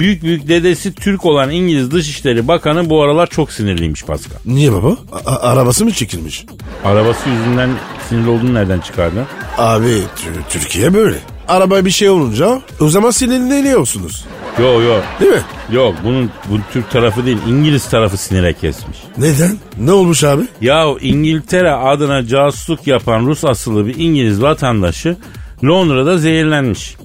[0.00, 4.36] büyük büyük dedesi Türk olan İngiliz Dışişleri Bakanı bu aralar çok sinirliymiş Pascal.
[4.46, 4.96] Niye baba?
[5.26, 6.44] A- arabası mı çekilmiş?
[6.84, 7.70] Arabası yüzünden
[8.08, 9.24] sinirli olduğunu nereden çıkardın?
[9.58, 11.16] Abi Tü- Türkiye böyle.
[11.50, 14.24] Araba bir şey olunca o zaman sinirleniyorsunuz.
[14.58, 15.02] Yok yok.
[15.20, 15.42] Değil mi?
[15.72, 18.98] Yok bunun bu Türk tarafı değil İngiliz tarafı sinire kesmiş.
[19.18, 19.56] Neden?
[19.80, 20.42] Ne olmuş abi?
[20.60, 25.16] Ya İngiltere adına casusluk yapan Rus asıllı bir İngiliz vatandaşı
[25.64, 26.96] Londra'da zehirlenmiş.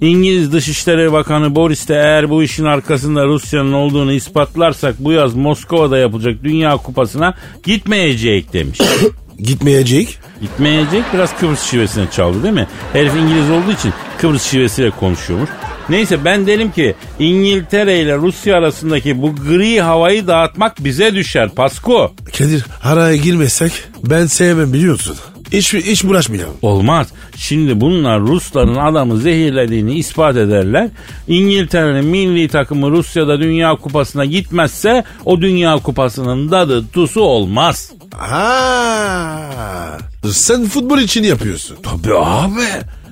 [0.00, 5.98] İngiliz Dışişleri Bakanı Boris de eğer bu işin arkasında Rusya'nın olduğunu ispatlarsak bu yaz Moskova'da
[5.98, 8.80] yapılacak Dünya Kupası'na gitmeyecek demiş.
[9.38, 10.18] Gitmeyecek.
[10.40, 12.66] Gitmeyecek biraz Kıbrıs şivesine çaldı değil mi?
[12.92, 15.50] Herif İngiliz olduğu için Kıbrıs şivesiyle konuşuyormuş.
[15.88, 22.12] Neyse ben derim ki İngiltere ile Rusya arasındaki bu gri havayı dağıtmak bize düşer Pasko.
[22.38, 23.72] Kadir araya girmesek
[24.04, 25.16] ben sevmem biliyorsun.
[25.52, 26.54] Hiç, hiç uğraşmayalım.
[26.62, 27.08] Olmaz.
[27.36, 30.88] Şimdi bunlar Rusların adamı zehirlediğini ispat ederler.
[31.28, 37.92] İngiltere'nin milli takımı Rusya'da Dünya Kupası'na gitmezse o Dünya Kupası'nın tadı tusu olmaz.
[38.16, 39.98] Ha,
[40.30, 41.76] sen futbol için yapıyorsun.
[41.82, 42.60] Tabii abi.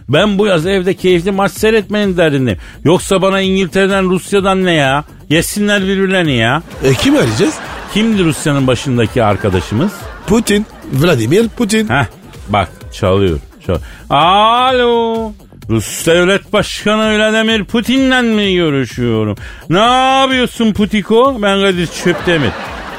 [0.09, 2.59] Ben bu yaz evde keyifli maç seyretmenin derdindeyim.
[2.85, 5.05] Yoksa bana İngiltere'den Rusya'dan ne ya?
[5.31, 6.63] Yesinler birbirlerini ya.
[6.85, 7.55] E kim arayacağız?
[7.95, 9.93] Kimdi Rusya'nın başındaki arkadaşımız?
[10.27, 10.67] Putin.
[10.93, 11.89] Vladimir Putin.
[11.89, 13.39] Heh bak çalıyor.
[13.67, 13.79] Çal
[14.11, 15.33] Alo.
[15.71, 19.37] Rus Devlet Başkanı Vladimir Putin'le mi görüşüyorum?
[19.71, 19.79] Ne
[20.21, 21.37] yapıyorsun Putiko?
[21.43, 22.51] Ben Kadir Çöptemir.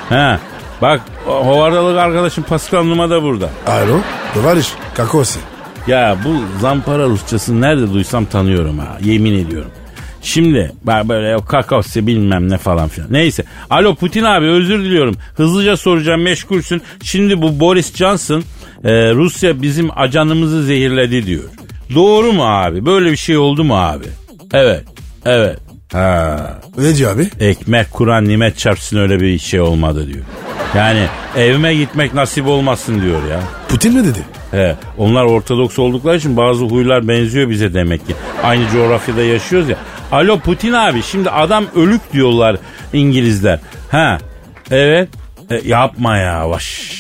[0.10, 0.40] Ha,
[0.82, 3.50] bak hovardalık arkadaşım Pascal Numa da burada.
[3.68, 4.00] Alo.
[4.34, 4.68] Tovariş.
[4.96, 5.40] Kakosi.
[5.88, 8.98] Ya bu zampara Rusçasını nerede duysam tanıyorum ha.
[9.04, 9.72] Yemin ediyorum.
[10.22, 13.14] Şimdi böyle o kakavsi bilmem ne falan filan.
[13.14, 13.44] Neyse.
[13.70, 15.16] Alo Putin abi özür diliyorum.
[15.36, 16.82] Hızlıca soracağım meşgulsün.
[17.04, 18.44] Şimdi bu Boris Johnson
[18.84, 21.44] e, Rusya bizim acanımızı zehirledi diyor.
[21.96, 22.86] Doğru mu abi?
[22.86, 24.06] Böyle bir şey oldu mu abi?
[24.54, 24.84] Evet.
[25.26, 25.60] Evet.
[25.92, 26.60] Ha.
[26.78, 27.30] Ne diyor abi?
[27.40, 30.26] Ekmek kuran nimet çarpsın öyle bir şey olmadı diyor.
[30.76, 31.06] Yani
[31.38, 33.40] evime gitmek nasip olmasın diyor ya.
[33.70, 34.20] Putin mi dedi?
[34.52, 38.16] He, onlar Ortodoks oldukları için bazı huylar benziyor bize demek ki.
[38.44, 39.78] Aynı coğrafyada yaşıyoruz ya.
[40.12, 42.58] Alo Putin abi şimdi adam ölük diyorlar
[42.94, 43.60] İngilizler.
[43.92, 44.18] Ha
[44.72, 45.10] evet
[45.50, 46.92] E, yapma ya vaş.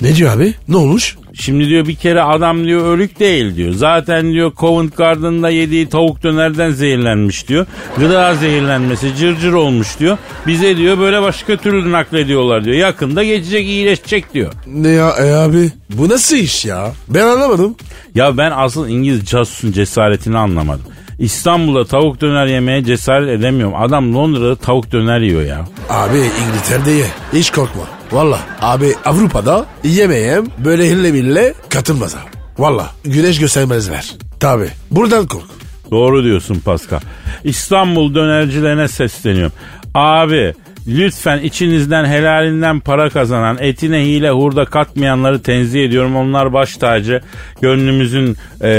[0.00, 0.54] Ne diyor abi?
[0.68, 1.16] Ne olmuş?
[1.34, 3.72] Şimdi diyor bir kere adam diyor ölük değil diyor.
[3.72, 7.66] Zaten diyor Covent Garden'da yediği tavuk dönerden zehirlenmiş diyor.
[7.98, 10.18] Gıda zehirlenmesi cırcır olmuş diyor.
[10.46, 12.76] Bize diyor böyle başka türlü naklediyorlar diyor.
[12.76, 14.52] Yakında geçecek iyileşecek diyor.
[14.66, 15.70] Ne ya e abi?
[15.90, 16.92] Bu nasıl iş ya?
[17.08, 17.76] Ben anlamadım.
[18.14, 20.84] Ya ben asıl İngiliz casusun cesaretini anlamadım.
[21.18, 23.74] İstanbul'da tavuk döner yemeye cesaret edemiyorum.
[23.82, 25.64] Adam Londra'da tavuk döner yiyor ya.
[25.90, 27.06] Abi İngiltere'de ye.
[27.32, 27.82] Hiç korkma.
[28.12, 28.38] Valla.
[28.62, 32.62] Abi Avrupa'da yemeyem böyle hille bille katılmaz abi.
[32.62, 32.90] Valla.
[33.04, 34.14] Güneş göstermezler.
[34.40, 34.68] Tabi.
[34.90, 35.44] Buradan kork.
[35.90, 37.00] Doğru diyorsun Pascal.
[37.44, 39.52] İstanbul dönercilerine sesleniyorum.
[39.94, 40.54] Abi
[40.86, 46.16] lütfen içinizden helalinden para kazanan etine hile hurda katmayanları tenzih ediyorum.
[46.16, 47.20] Onlar baş tacı
[47.60, 48.70] gönlümüzün e,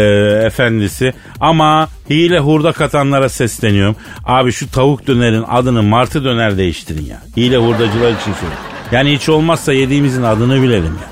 [0.45, 1.13] efendisi.
[1.39, 3.95] Ama hile hurda katanlara sesleniyorum.
[4.25, 7.21] Abi şu tavuk dönerin adını martı döner değiştirin ya.
[7.37, 8.63] Hile hurdacılar için söylüyorum.
[8.91, 11.09] Yani hiç olmazsa yediğimizin adını bilelim ya.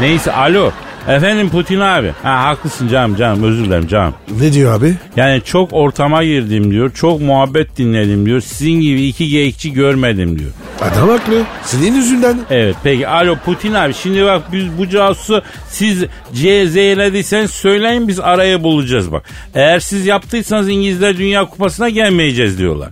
[0.00, 0.72] Neyse alo.
[1.08, 2.12] Efendim Putin abi.
[2.22, 4.14] Ha haklısın canım canım özür dilerim canım.
[4.40, 4.94] Ne diyor abi?
[5.16, 6.90] Yani çok ortama girdim diyor.
[6.94, 8.40] Çok muhabbet dinledim diyor.
[8.40, 10.50] Sizin gibi iki geyikçi görmedim diyor.
[10.80, 11.42] Adam haklı.
[11.62, 12.38] Senin yüzünden.
[12.50, 18.62] Evet peki alo Putin abi şimdi bak biz bu casusu siz zehirlediyseniz söyleyin biz araya
[18.62, 19.22] bulacağız bak.
[19.54, 22.88] Eğer siz yaptıysanız İngilizler Dünya Kupası'na gelmeyeceğiz diyorlar.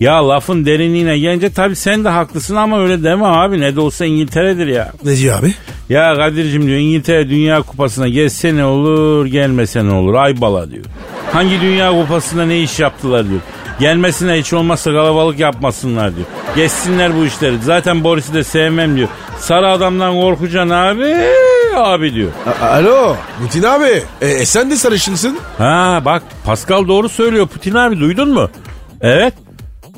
[0.00, 3.60] Ya lafın derinliğine gelince tabii sen de haklısın ama öyle deme abi.
[3.60, 4.92] Ne de olsa İngiltere'dir ya.
[5.04, 5.54] Ne diyor abi?
[5.88, 10.84] Ya Kadir'cim diyor İngiltere Dünya Kupası'na gelse ne olur gelmese ne olur Aybala diyor.
[11.32, 13.40] Hangi Dünya Kupası'nda ne iş yaptılar diyor.
[13.80, 16.26] Gelmesine hiç olmazsa kalabalık yapmasınlar diyor.
[16.56, 17.54] Geçsinler bu işleri.
[17.62, 19.08] Zaten Boris'i de sevmem diyor.
[19.38, 21.14] Sarı adamdan korkacaksın abi
[21.76, 22.30] abi diyor.
[22.62, 24.02] A- Alo Putin abi.
[24.20, 25.38] E, e, sen de sarışınsın.
[25.58, 28.50] Ha bak Pascal doğru söylüyor Putin abi duydun mu?
[29.00, 29.34] Evet.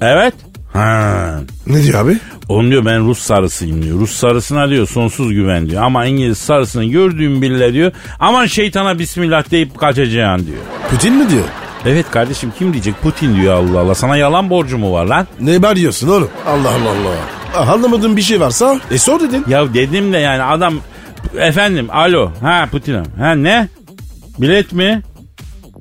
[0.03, 0.35] Evet.
[0.73, 1.41] Ha.
[1.67, 2.19] Ne diyor abi?
[2.49, 4.01] Onun diyor ben Rus sarısıyım diyor.
[4.01, 5.83] Rus sarısına diyor sonsuz güven diyor.
[5.83, 7.93] Ama İngiliz sarısını gördüğüm bile diyor.
[8.21, 10.59] Aman şeytana bismillah deyip kaçacaksın diyor.
[10.91, 11.45] Putin mi diyor?
[11.87, 13.95] Evet kardeşim kim diyecek Putin diyor Allah Allah.
[13.95, 15.27] Sana yalan borcu mu var lan?
[15.41, 16.29] Ne bağırıyorsun oğlum?
[16.47, 17.15] Allah Allah Allah.
[17.57, 19.45] Ah, Anlamadığın bir şey varsa e sor dedin.
[19.49, 20.75] Ya dedim de yani adam
[21.39, 23.69] efendim alo ha Putin ha ne?
[24.39, 25.03] Bilet mi?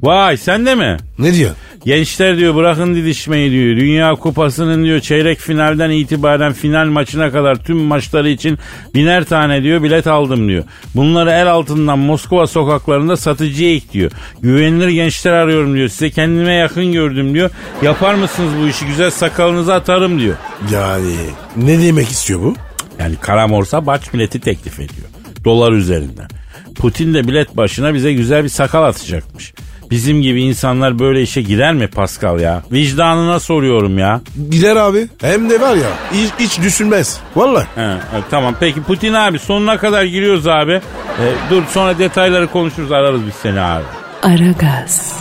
[0.03, 0.97] Vay sen de mi?
[1.19, 1.51] Ne diyor?
[1.87, 3.77] Gençler diyor bırakın didişmeyi diyor.
[3.77, 8.57] Dünya Kupası'nın diyor çeyrek finalden itibaren final maçına kadar tüm maçları için
[8.95, 10.63] biner tane diyor bilet aldım diyor.
[10.95, 14.11] Bunları el altından Moskova sokaklarında satıcıya ek diyor.
[14.41, 15.89] Güvenilir gençler arıyorum diyor.
[15.89, 17.49] Size kendime yakın gördüm diyor.
[17.81, 20.35] Yapar mısınız bu işi güzel sakalınızı atarım diyor.
[20.71, 21.15] Yani
[21.57, 22.55] ne demek istiyor bu?
[22.99, 25.07] Yani Karamorsa baş bileti teklif ediyor.
[25.45, 26.27] Dolar üzerinden.
[26.75, 29.53] Putin de bilet başına bize güzel bir sakal atacakmış.
[29.91, 32.61] Bizim gibi insanlar böyle işe girer mi Pascal ya?
[32.71, 34.21] Vicdanına soruyorum ya.
[34.51, 35.07] Gider abi.
[35.21, 37.19] Hem de var ya hiç, hiç düşünmez.
[37.35, 37.61] Valla.
[37.77, 37.97] E,
[38.29, 40.71] tamam peki Putin abi sonuna kadar giriyoruz abi.
[40.73, 43.83] E, dur sonra detayları konuşuruz ararız biz seni abi.
[44.23, 45.17] Aragaz.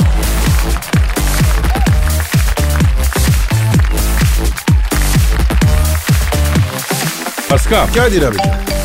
[7.48, 7.86] Pascal.
[7.94, 8.36] Kadir abi.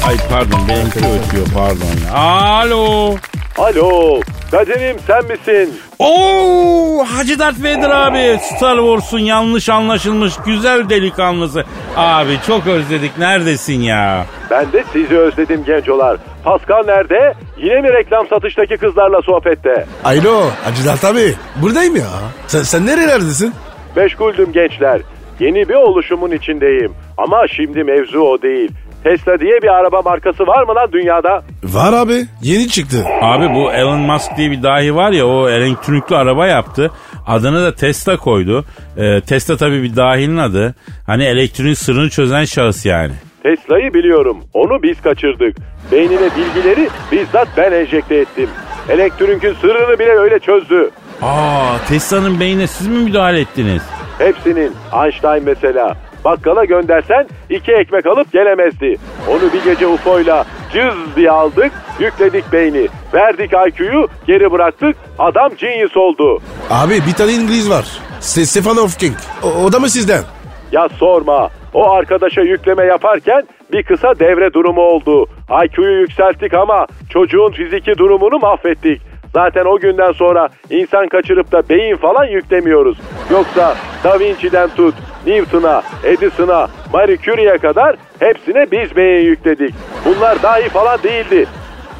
[0.07, 2.13] Ay pardon benimki ötüyor pardon ya.
[2.13, 3.15] Alo.
[3.57, 4.19] Alo.
[4.51, 5.79] Kadir'im sen misin?
[5.99, 8.39] Oo Hacı Dert Vedir abi.
[8.41, 11.63] Star Wars'un yanlış anlaşılmış güzel delikanlısı.
[11.95, 14.25] Abi çok özledik neredesin ya?
[14.51, 16.17] Ben de sizi özledim gencolar.
[16.43, 17.33] Pascal nerede?
[17.57, 19.85] Yine mi reklam satıştaki kızlarla sohbette?
[20.03, 21.33] Alo Hacı abi.
[21.61, 22.07] Buradayım ya.
[22.47, 23.53] Sen, sen nerelerdesin?
[23.95, 25.01] Meşguldüm gençler.
[25.39, 26.93] Yeni bir oluşumun içindeyim.
[27.17, 28.71] Ama şimdi mevzu o değil.
[29.03, 31.43] Tesla diye bir araba markası var mı lan dünyada?
[31.63, 32.25] Var abi.
[32.41, 33.05] Yeni çıktı.
[33.21, 36.91] Abi bu Elon Musk diye bir dahi var ya o elektrikli araba yaptı.
[37.27, 38.65] Adını da Tesla koydu.
[38.97, 40.75] Ee, Tesla tabii bir dahinin adı.
[41.07, 43.11] Hani elektriğin sırrını çözen şahıs yani.
[43.43, 44.37] Tesla'yı biliyorum.
[44.53, 45.57] Onu biz kaçırdık.
[45.91, 48.49] Beynine bilgileri bizzat ben enjekte ettim.
[48.89, 50.89] Elektrik'in sırrını bile öyle çözdü.
[51.21, 53.81] Aa Tesla'nın beynine siz mi müdahale ettiniz?
[54.17, 54.71] Hepsinin.
[55.03, 55.95] Einstein mesela.
[56.25, 58.97] Bakkala göndersen iki ekmek alıp gelemezdi.
[59.29, 62.87] Onu bir gece UFO'yla cız diye aldık, yükledik beyni.
[63.13, 66.39] Verdik IQ'yu, geri bıraktık, adam genius oldu.
[66.69, 67.85] Abi bir tane İngiliz var.
[68.19, 69.15] Stefan King.
[69.43, 70.23] O, o da mı sizden?
[70.71, 75.25] Ya sorma, o arkadaşa yükleme yaparken bir kısa devre durumu oldu.
[75.65, 79.01] IQ'yu yükselttik ama çocuğun fiziki durumunu mahvettik.
[79.33, 82.97] Zaten o günden sonra insan kaçırıp da beyin falan yüklemiyoruz.
[83.31, 84.95] Yoksa Da Vinci'den tut,
[85.27, 89.75] Newton'a, Edison'a, Marie Curie'ye kadar hepsine biz beyin yükledik.
[90.05, 91.45] Bunlar dahi falan değildi.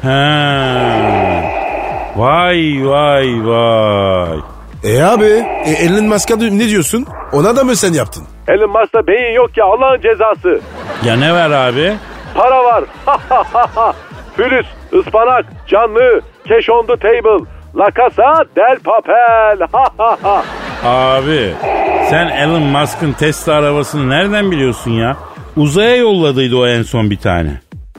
[0.02, 0.08] He.
[2.16, 4.38] Vay vay vay.
[4.84, 7.06] E abi e, Elon Musk'a ne diyorsun?
[7.32, 8.22] Ona da mı sen yaptın?
[8.48, 10.60] Elon Musk'ta beyin yok ya Allah'ın cezası.
[11.04, 11.92] Ya ne ver abi?
[12.34, 12.84] Para var.
[14.36, 17.44] Fülüs, ıspanak, canlı, cash on the table.
[17.74, 19.66] La Casa del Papel.
[20.84, 21.54] Abi
[22.12, 25.16] sen Elon Musk'ın Tesla arabasını nereden biliyorsun ya?
[25.56, 27.50] Uzaya yolladıydı o en son bir tane.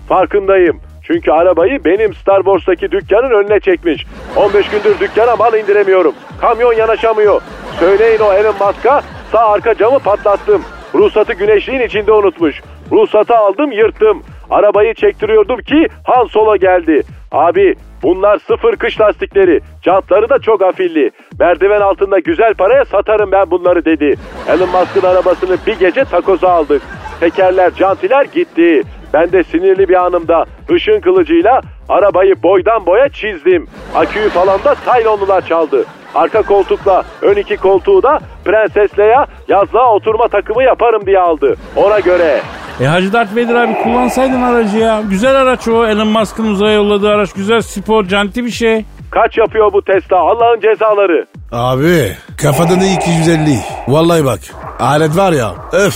[0.09, 0.79] Farkındayım.
[1.03, 4.05] Çünkü arabayı benim Star Wars'taki dükkanın önüne çekmiş.
[4.35, 6.13] 15 gündür dükkana mal indiremiyorum.
[6.41, 7.41] Kamyon yanaşamıyor.
[7.79, 10.61] Söyleyin o Elon Musk'a sağ arka camı patlattım.
[10.95, 12.61] Ruhsatı güneşliğin içinde unutmuş.
[12.91, 14.23] Ruhsatı aldım yırttım.
[14.49, 17.01] Arabayı çektiriyordum ki Han Solo geldi.
[17.31, 19.61] Abi bunlar sıfır kış lastikleri.
[19.81, 21.11] Jantları da çok afilli.
[21.39, 24.15] Merdiven altında güzel paraya satarım ben bunları dedi.
[24.47, 26.81] Elon Musk'ın arabasını bir gece takoza aldık.
[27.19, 28.83] Tekerler, jantiler gitti.
[29.13, 33.67] Ben de sinirli bir anımda ışın kılıcıyla arabayı boydan boya çizdim.
[33.95, 35.85] Aküyü falan da Taylonlular çaldı.
[36.15, 41.55] Arka koltukla ön iki koltuğu da Prenses Leia yazlığa oturma takımı yaparım diye aldı.
[41.75, 42.41] Ona göre.
[42.81, 45.01] E Hacı Dert Vedir abi kullansaydın aracı ya.
[45.09, 45.87] Güzel araç o.
[45.87, 47.33] Elon Musk'ın uzaya yolladığı araç.
[47.33, 48.85] Güzel spor, canti bir şey.
[49.11, 51.25] Kaç yapıyor bu Tesla Allah'ın cezaları.
[51.51, 53.57] Abi kafadan 250.
[53.87, 54.39] Vallahi bak
[54.79, 55.95] alet var ya öf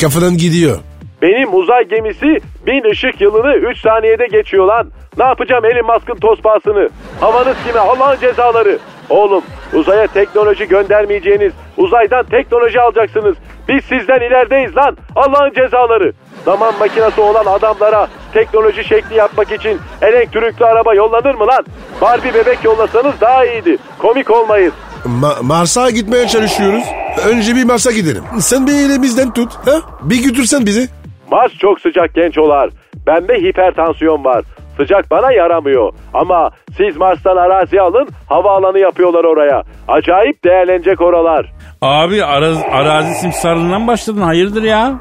[0.00, 0.78] kafadan gidiyor.
[1.22, 4.90] Benim uzay gemisi bin ışık yılını 3 saniyede geçiyor lan.
[5.18, 6.88] Ne yapacağım Elon Musk'ın tospasını?
[7.20, 8.78] Havanız kime Allah'ın cezaları.
[9.10, 9.42] Oğlum
[9.74, 13.36] uzaya teknoloji göndermeyeceğiniz uzaydan teknoloji alacaksınız.
[13.68, 16.12] Biz sizden ilerideyiz lan Allah'ın cezaları.
[16.44, 21.64] Zaman makinesi olan adamlara teknoloji şekli yapmak için elektrikli araba yollanır mı lan?
[22.00, 23.76] Barbie bebek yollasanız daha iyiydi.
[23.98, 24.72] Komik olmayın.
[25.04, 26.84] Ma- Mars'a gitmeye çalışıyoruz.
[27.28, 28.22] Önce bir Mars'a gidelim.
[28.40, 29.52] Sen bir elimizden tut.
[29.66, 29.72] Ha?
[30.02, 30.88] Bir götürsen bizi.
[31.30, 32.70] Mars çok sıcak gençolar.
[33.06, 34.44] Bende hipertansiyon var.
[34.76, 35.92] Sıcak bana yaramıyor.
[36.14, 39.62] Ama siz Mars'tan arazi alın, havaalanı yapıyorlar oraya.
[39.88, 41.52] Acayip değerlenecek oralar.
[41.82, 44.92] Abi araz, arazi simsarlığından başladın hayırdır ya?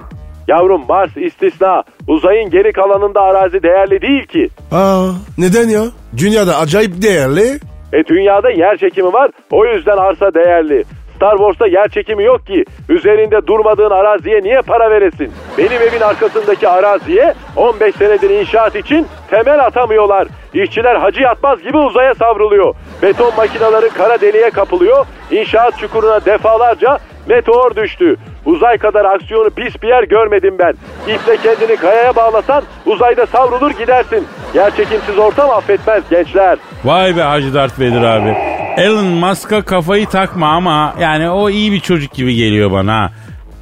[0.48, 1.84] Yavrum Mars istisna.
[2.08, 4.48] Uzayın geri kalanında arazi değerli değil ki.
[4.72, 5.08] Aa,
[5.38, 5.82] neden ya?
[6.18, 7.60] Dünyada acayip değerli.
[7.94, 10.84] E dünyada yer çekimi var, o yüzden arsa değerli.
[11.24, 12.66] Star Wars'ta yer çekimi yok ki.
[12.90, 15.32] Üzerinde durmadığın araziye niye para veresin?
[15.58, 20.28] Benim evin arkasındaki araziye 15 senedir inşaat için temel atamıyorlar.
[20.54, 22.76] İşçiler hacı yatmaz gibi uzaya savruluyor.
[23.02, 25.06] Beton makineleri kara deliğe kapılıyor.
[25.32, 26.98] İnşaat çukuruna defalarca
[27.28, 28.16] meteor düştü.
[28.46, 30.74] Uzay kadar aksiyonu pis bir yer görmedim ben.
[31.14, 34.28] İple kendini kayaya bağlasan uzayda savrulur gidersin.
[34.54, 36.58] Yerçekimsiz ortam affetmez gençler.
[36.86, 38.36] Vay be Hacı Dert Vedir abi.
[38.78, 43.12] Elon Musk'a kafayı takma ama yani o iyi bir çocuk gibi geliyor bana.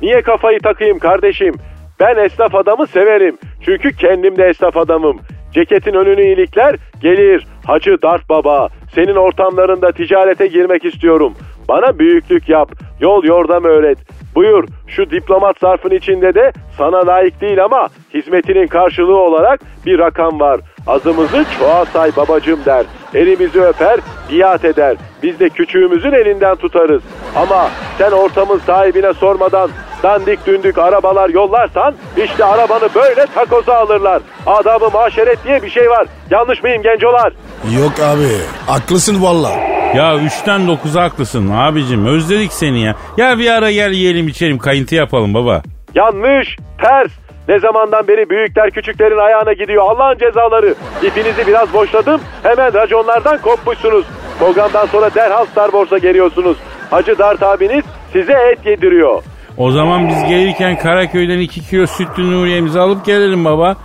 [0.01, 1.53] Niye kafayı takayım kardeşim?
[1.99, 3.38] Ben esnaf adamı severim.
[3.65, 5.19] Çünkü kendim de esnaf adamım.
[5.53, 7.47] Ceketin önünü iyilikler gelir.
[7.67, 8.67] Hacı Dart Baba.
[8.95, 11.34] Senin ortamlarında ticarete girmek istiyorum.
[11.70, 12.72] Bana büyüklük yap.
[12.99, 13.97] Yol yordam öğret.
[14.36, 20.39] Buyur şu diplomat zarfın içinde de sana layık değil ama hizmetinin karşılığı olarak bir rakam
[20.39, 20.59] var.
[20.88, 22.86] Azımızı çoğa say babacım der.
[23.13, 23.99] Elimizi öper,
[24.32, 24.97] biat eder.
[25.23, 27.01] Biz de küçüğümüzün elinden tutarız.
[27.36, 29.69] Ama sen ortamın sahibine sormadan
[30.03, 34.21] dandik dündük arabalar yollarsan işte arabanı böyle takoza alırlar.
[34.45, 36.07] Adabı maşeret diye bir şey var.
[36.32, 37.34] Yanlış mıyım gencolar?
[37.82, 38.27] Yok abi
[38.67, 39.51] haklısın valla.
[39.95, 42.95] Ya 3'ten 9'a haklısın abicim özledik seni ya.
[43.17, 45.61] Ya bir ara gel yiyelim içelim kayıntı yapalım baba.
[45.95, 47.11] Yanlış, ters.
[47.52, 50.76] Ne zamandan beri büyükler küçüklerin ayağına gidiyor Allah'ın cezaları.
[51.04, 54.06] İpinizi biraz boşladım hemen raconlardan kopmuşsunuz.
[54.39, 56.58] Programdan sonra derhal Star Wars'a geliyorsunuz.
[56.89, 59.24] Hacı Dart abiniz size et yediriyor.
[59.58, 63.76] O zaman biz gelirken Karaköy'den 2 kilo sütlü Nuriye'mizi alıp gelelim baba.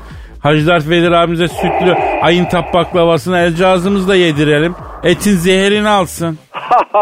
[0.42, 4.74] Hacı Dert Vedir abimize sütlü ayın tap baklavasını el cihazımızla yedirelim.
[5.04, 6.38] Etin zeherini alsın.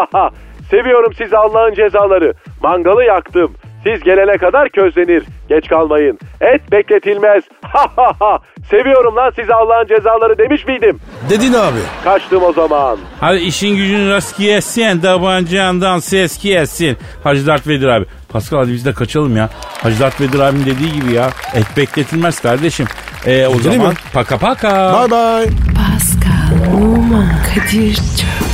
[0.70, 2.32] Seviyorum sizi Allah'ın cezaları.
[2.62, 3.54] Mangalı yaktım.
[3.86, 5.22] Siz gelene kadar közlenir.
[5.48, 6.18] Geç kalmayın.
[6.40, 7.44] Et bekletilmez.
[8.70, 10.98] Seviyorum lan sizi Allah'ın cezaları demiş miydim?
[11.30, 11.78] Dedin abi.
[12.04, 12.98] Kaçtım o zaman.
[13.20, 16.96] Hadi işin gücün rast yesin, tabancandan ses yesin.
[17.24, 18.04] Hacı Dert Vedir abi.
[18.28, 19.48] Pascal hadi biz de kaçalım ya.
[19.82, 21.30] Hacı Dert Vedir abinin dediği gibi ya.
[21.54, 22.86] Et bekletilmez kardeşim.
[23.26, 23.94] E, o Değil zaman mi?
[24.12, 24.92] paka paka.
[24.92, 25.50] Bye bye.
[25.76, 28.53] Pascal, Oman, Kadir çok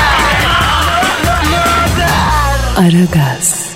[2.77, 3.70] Aragaz.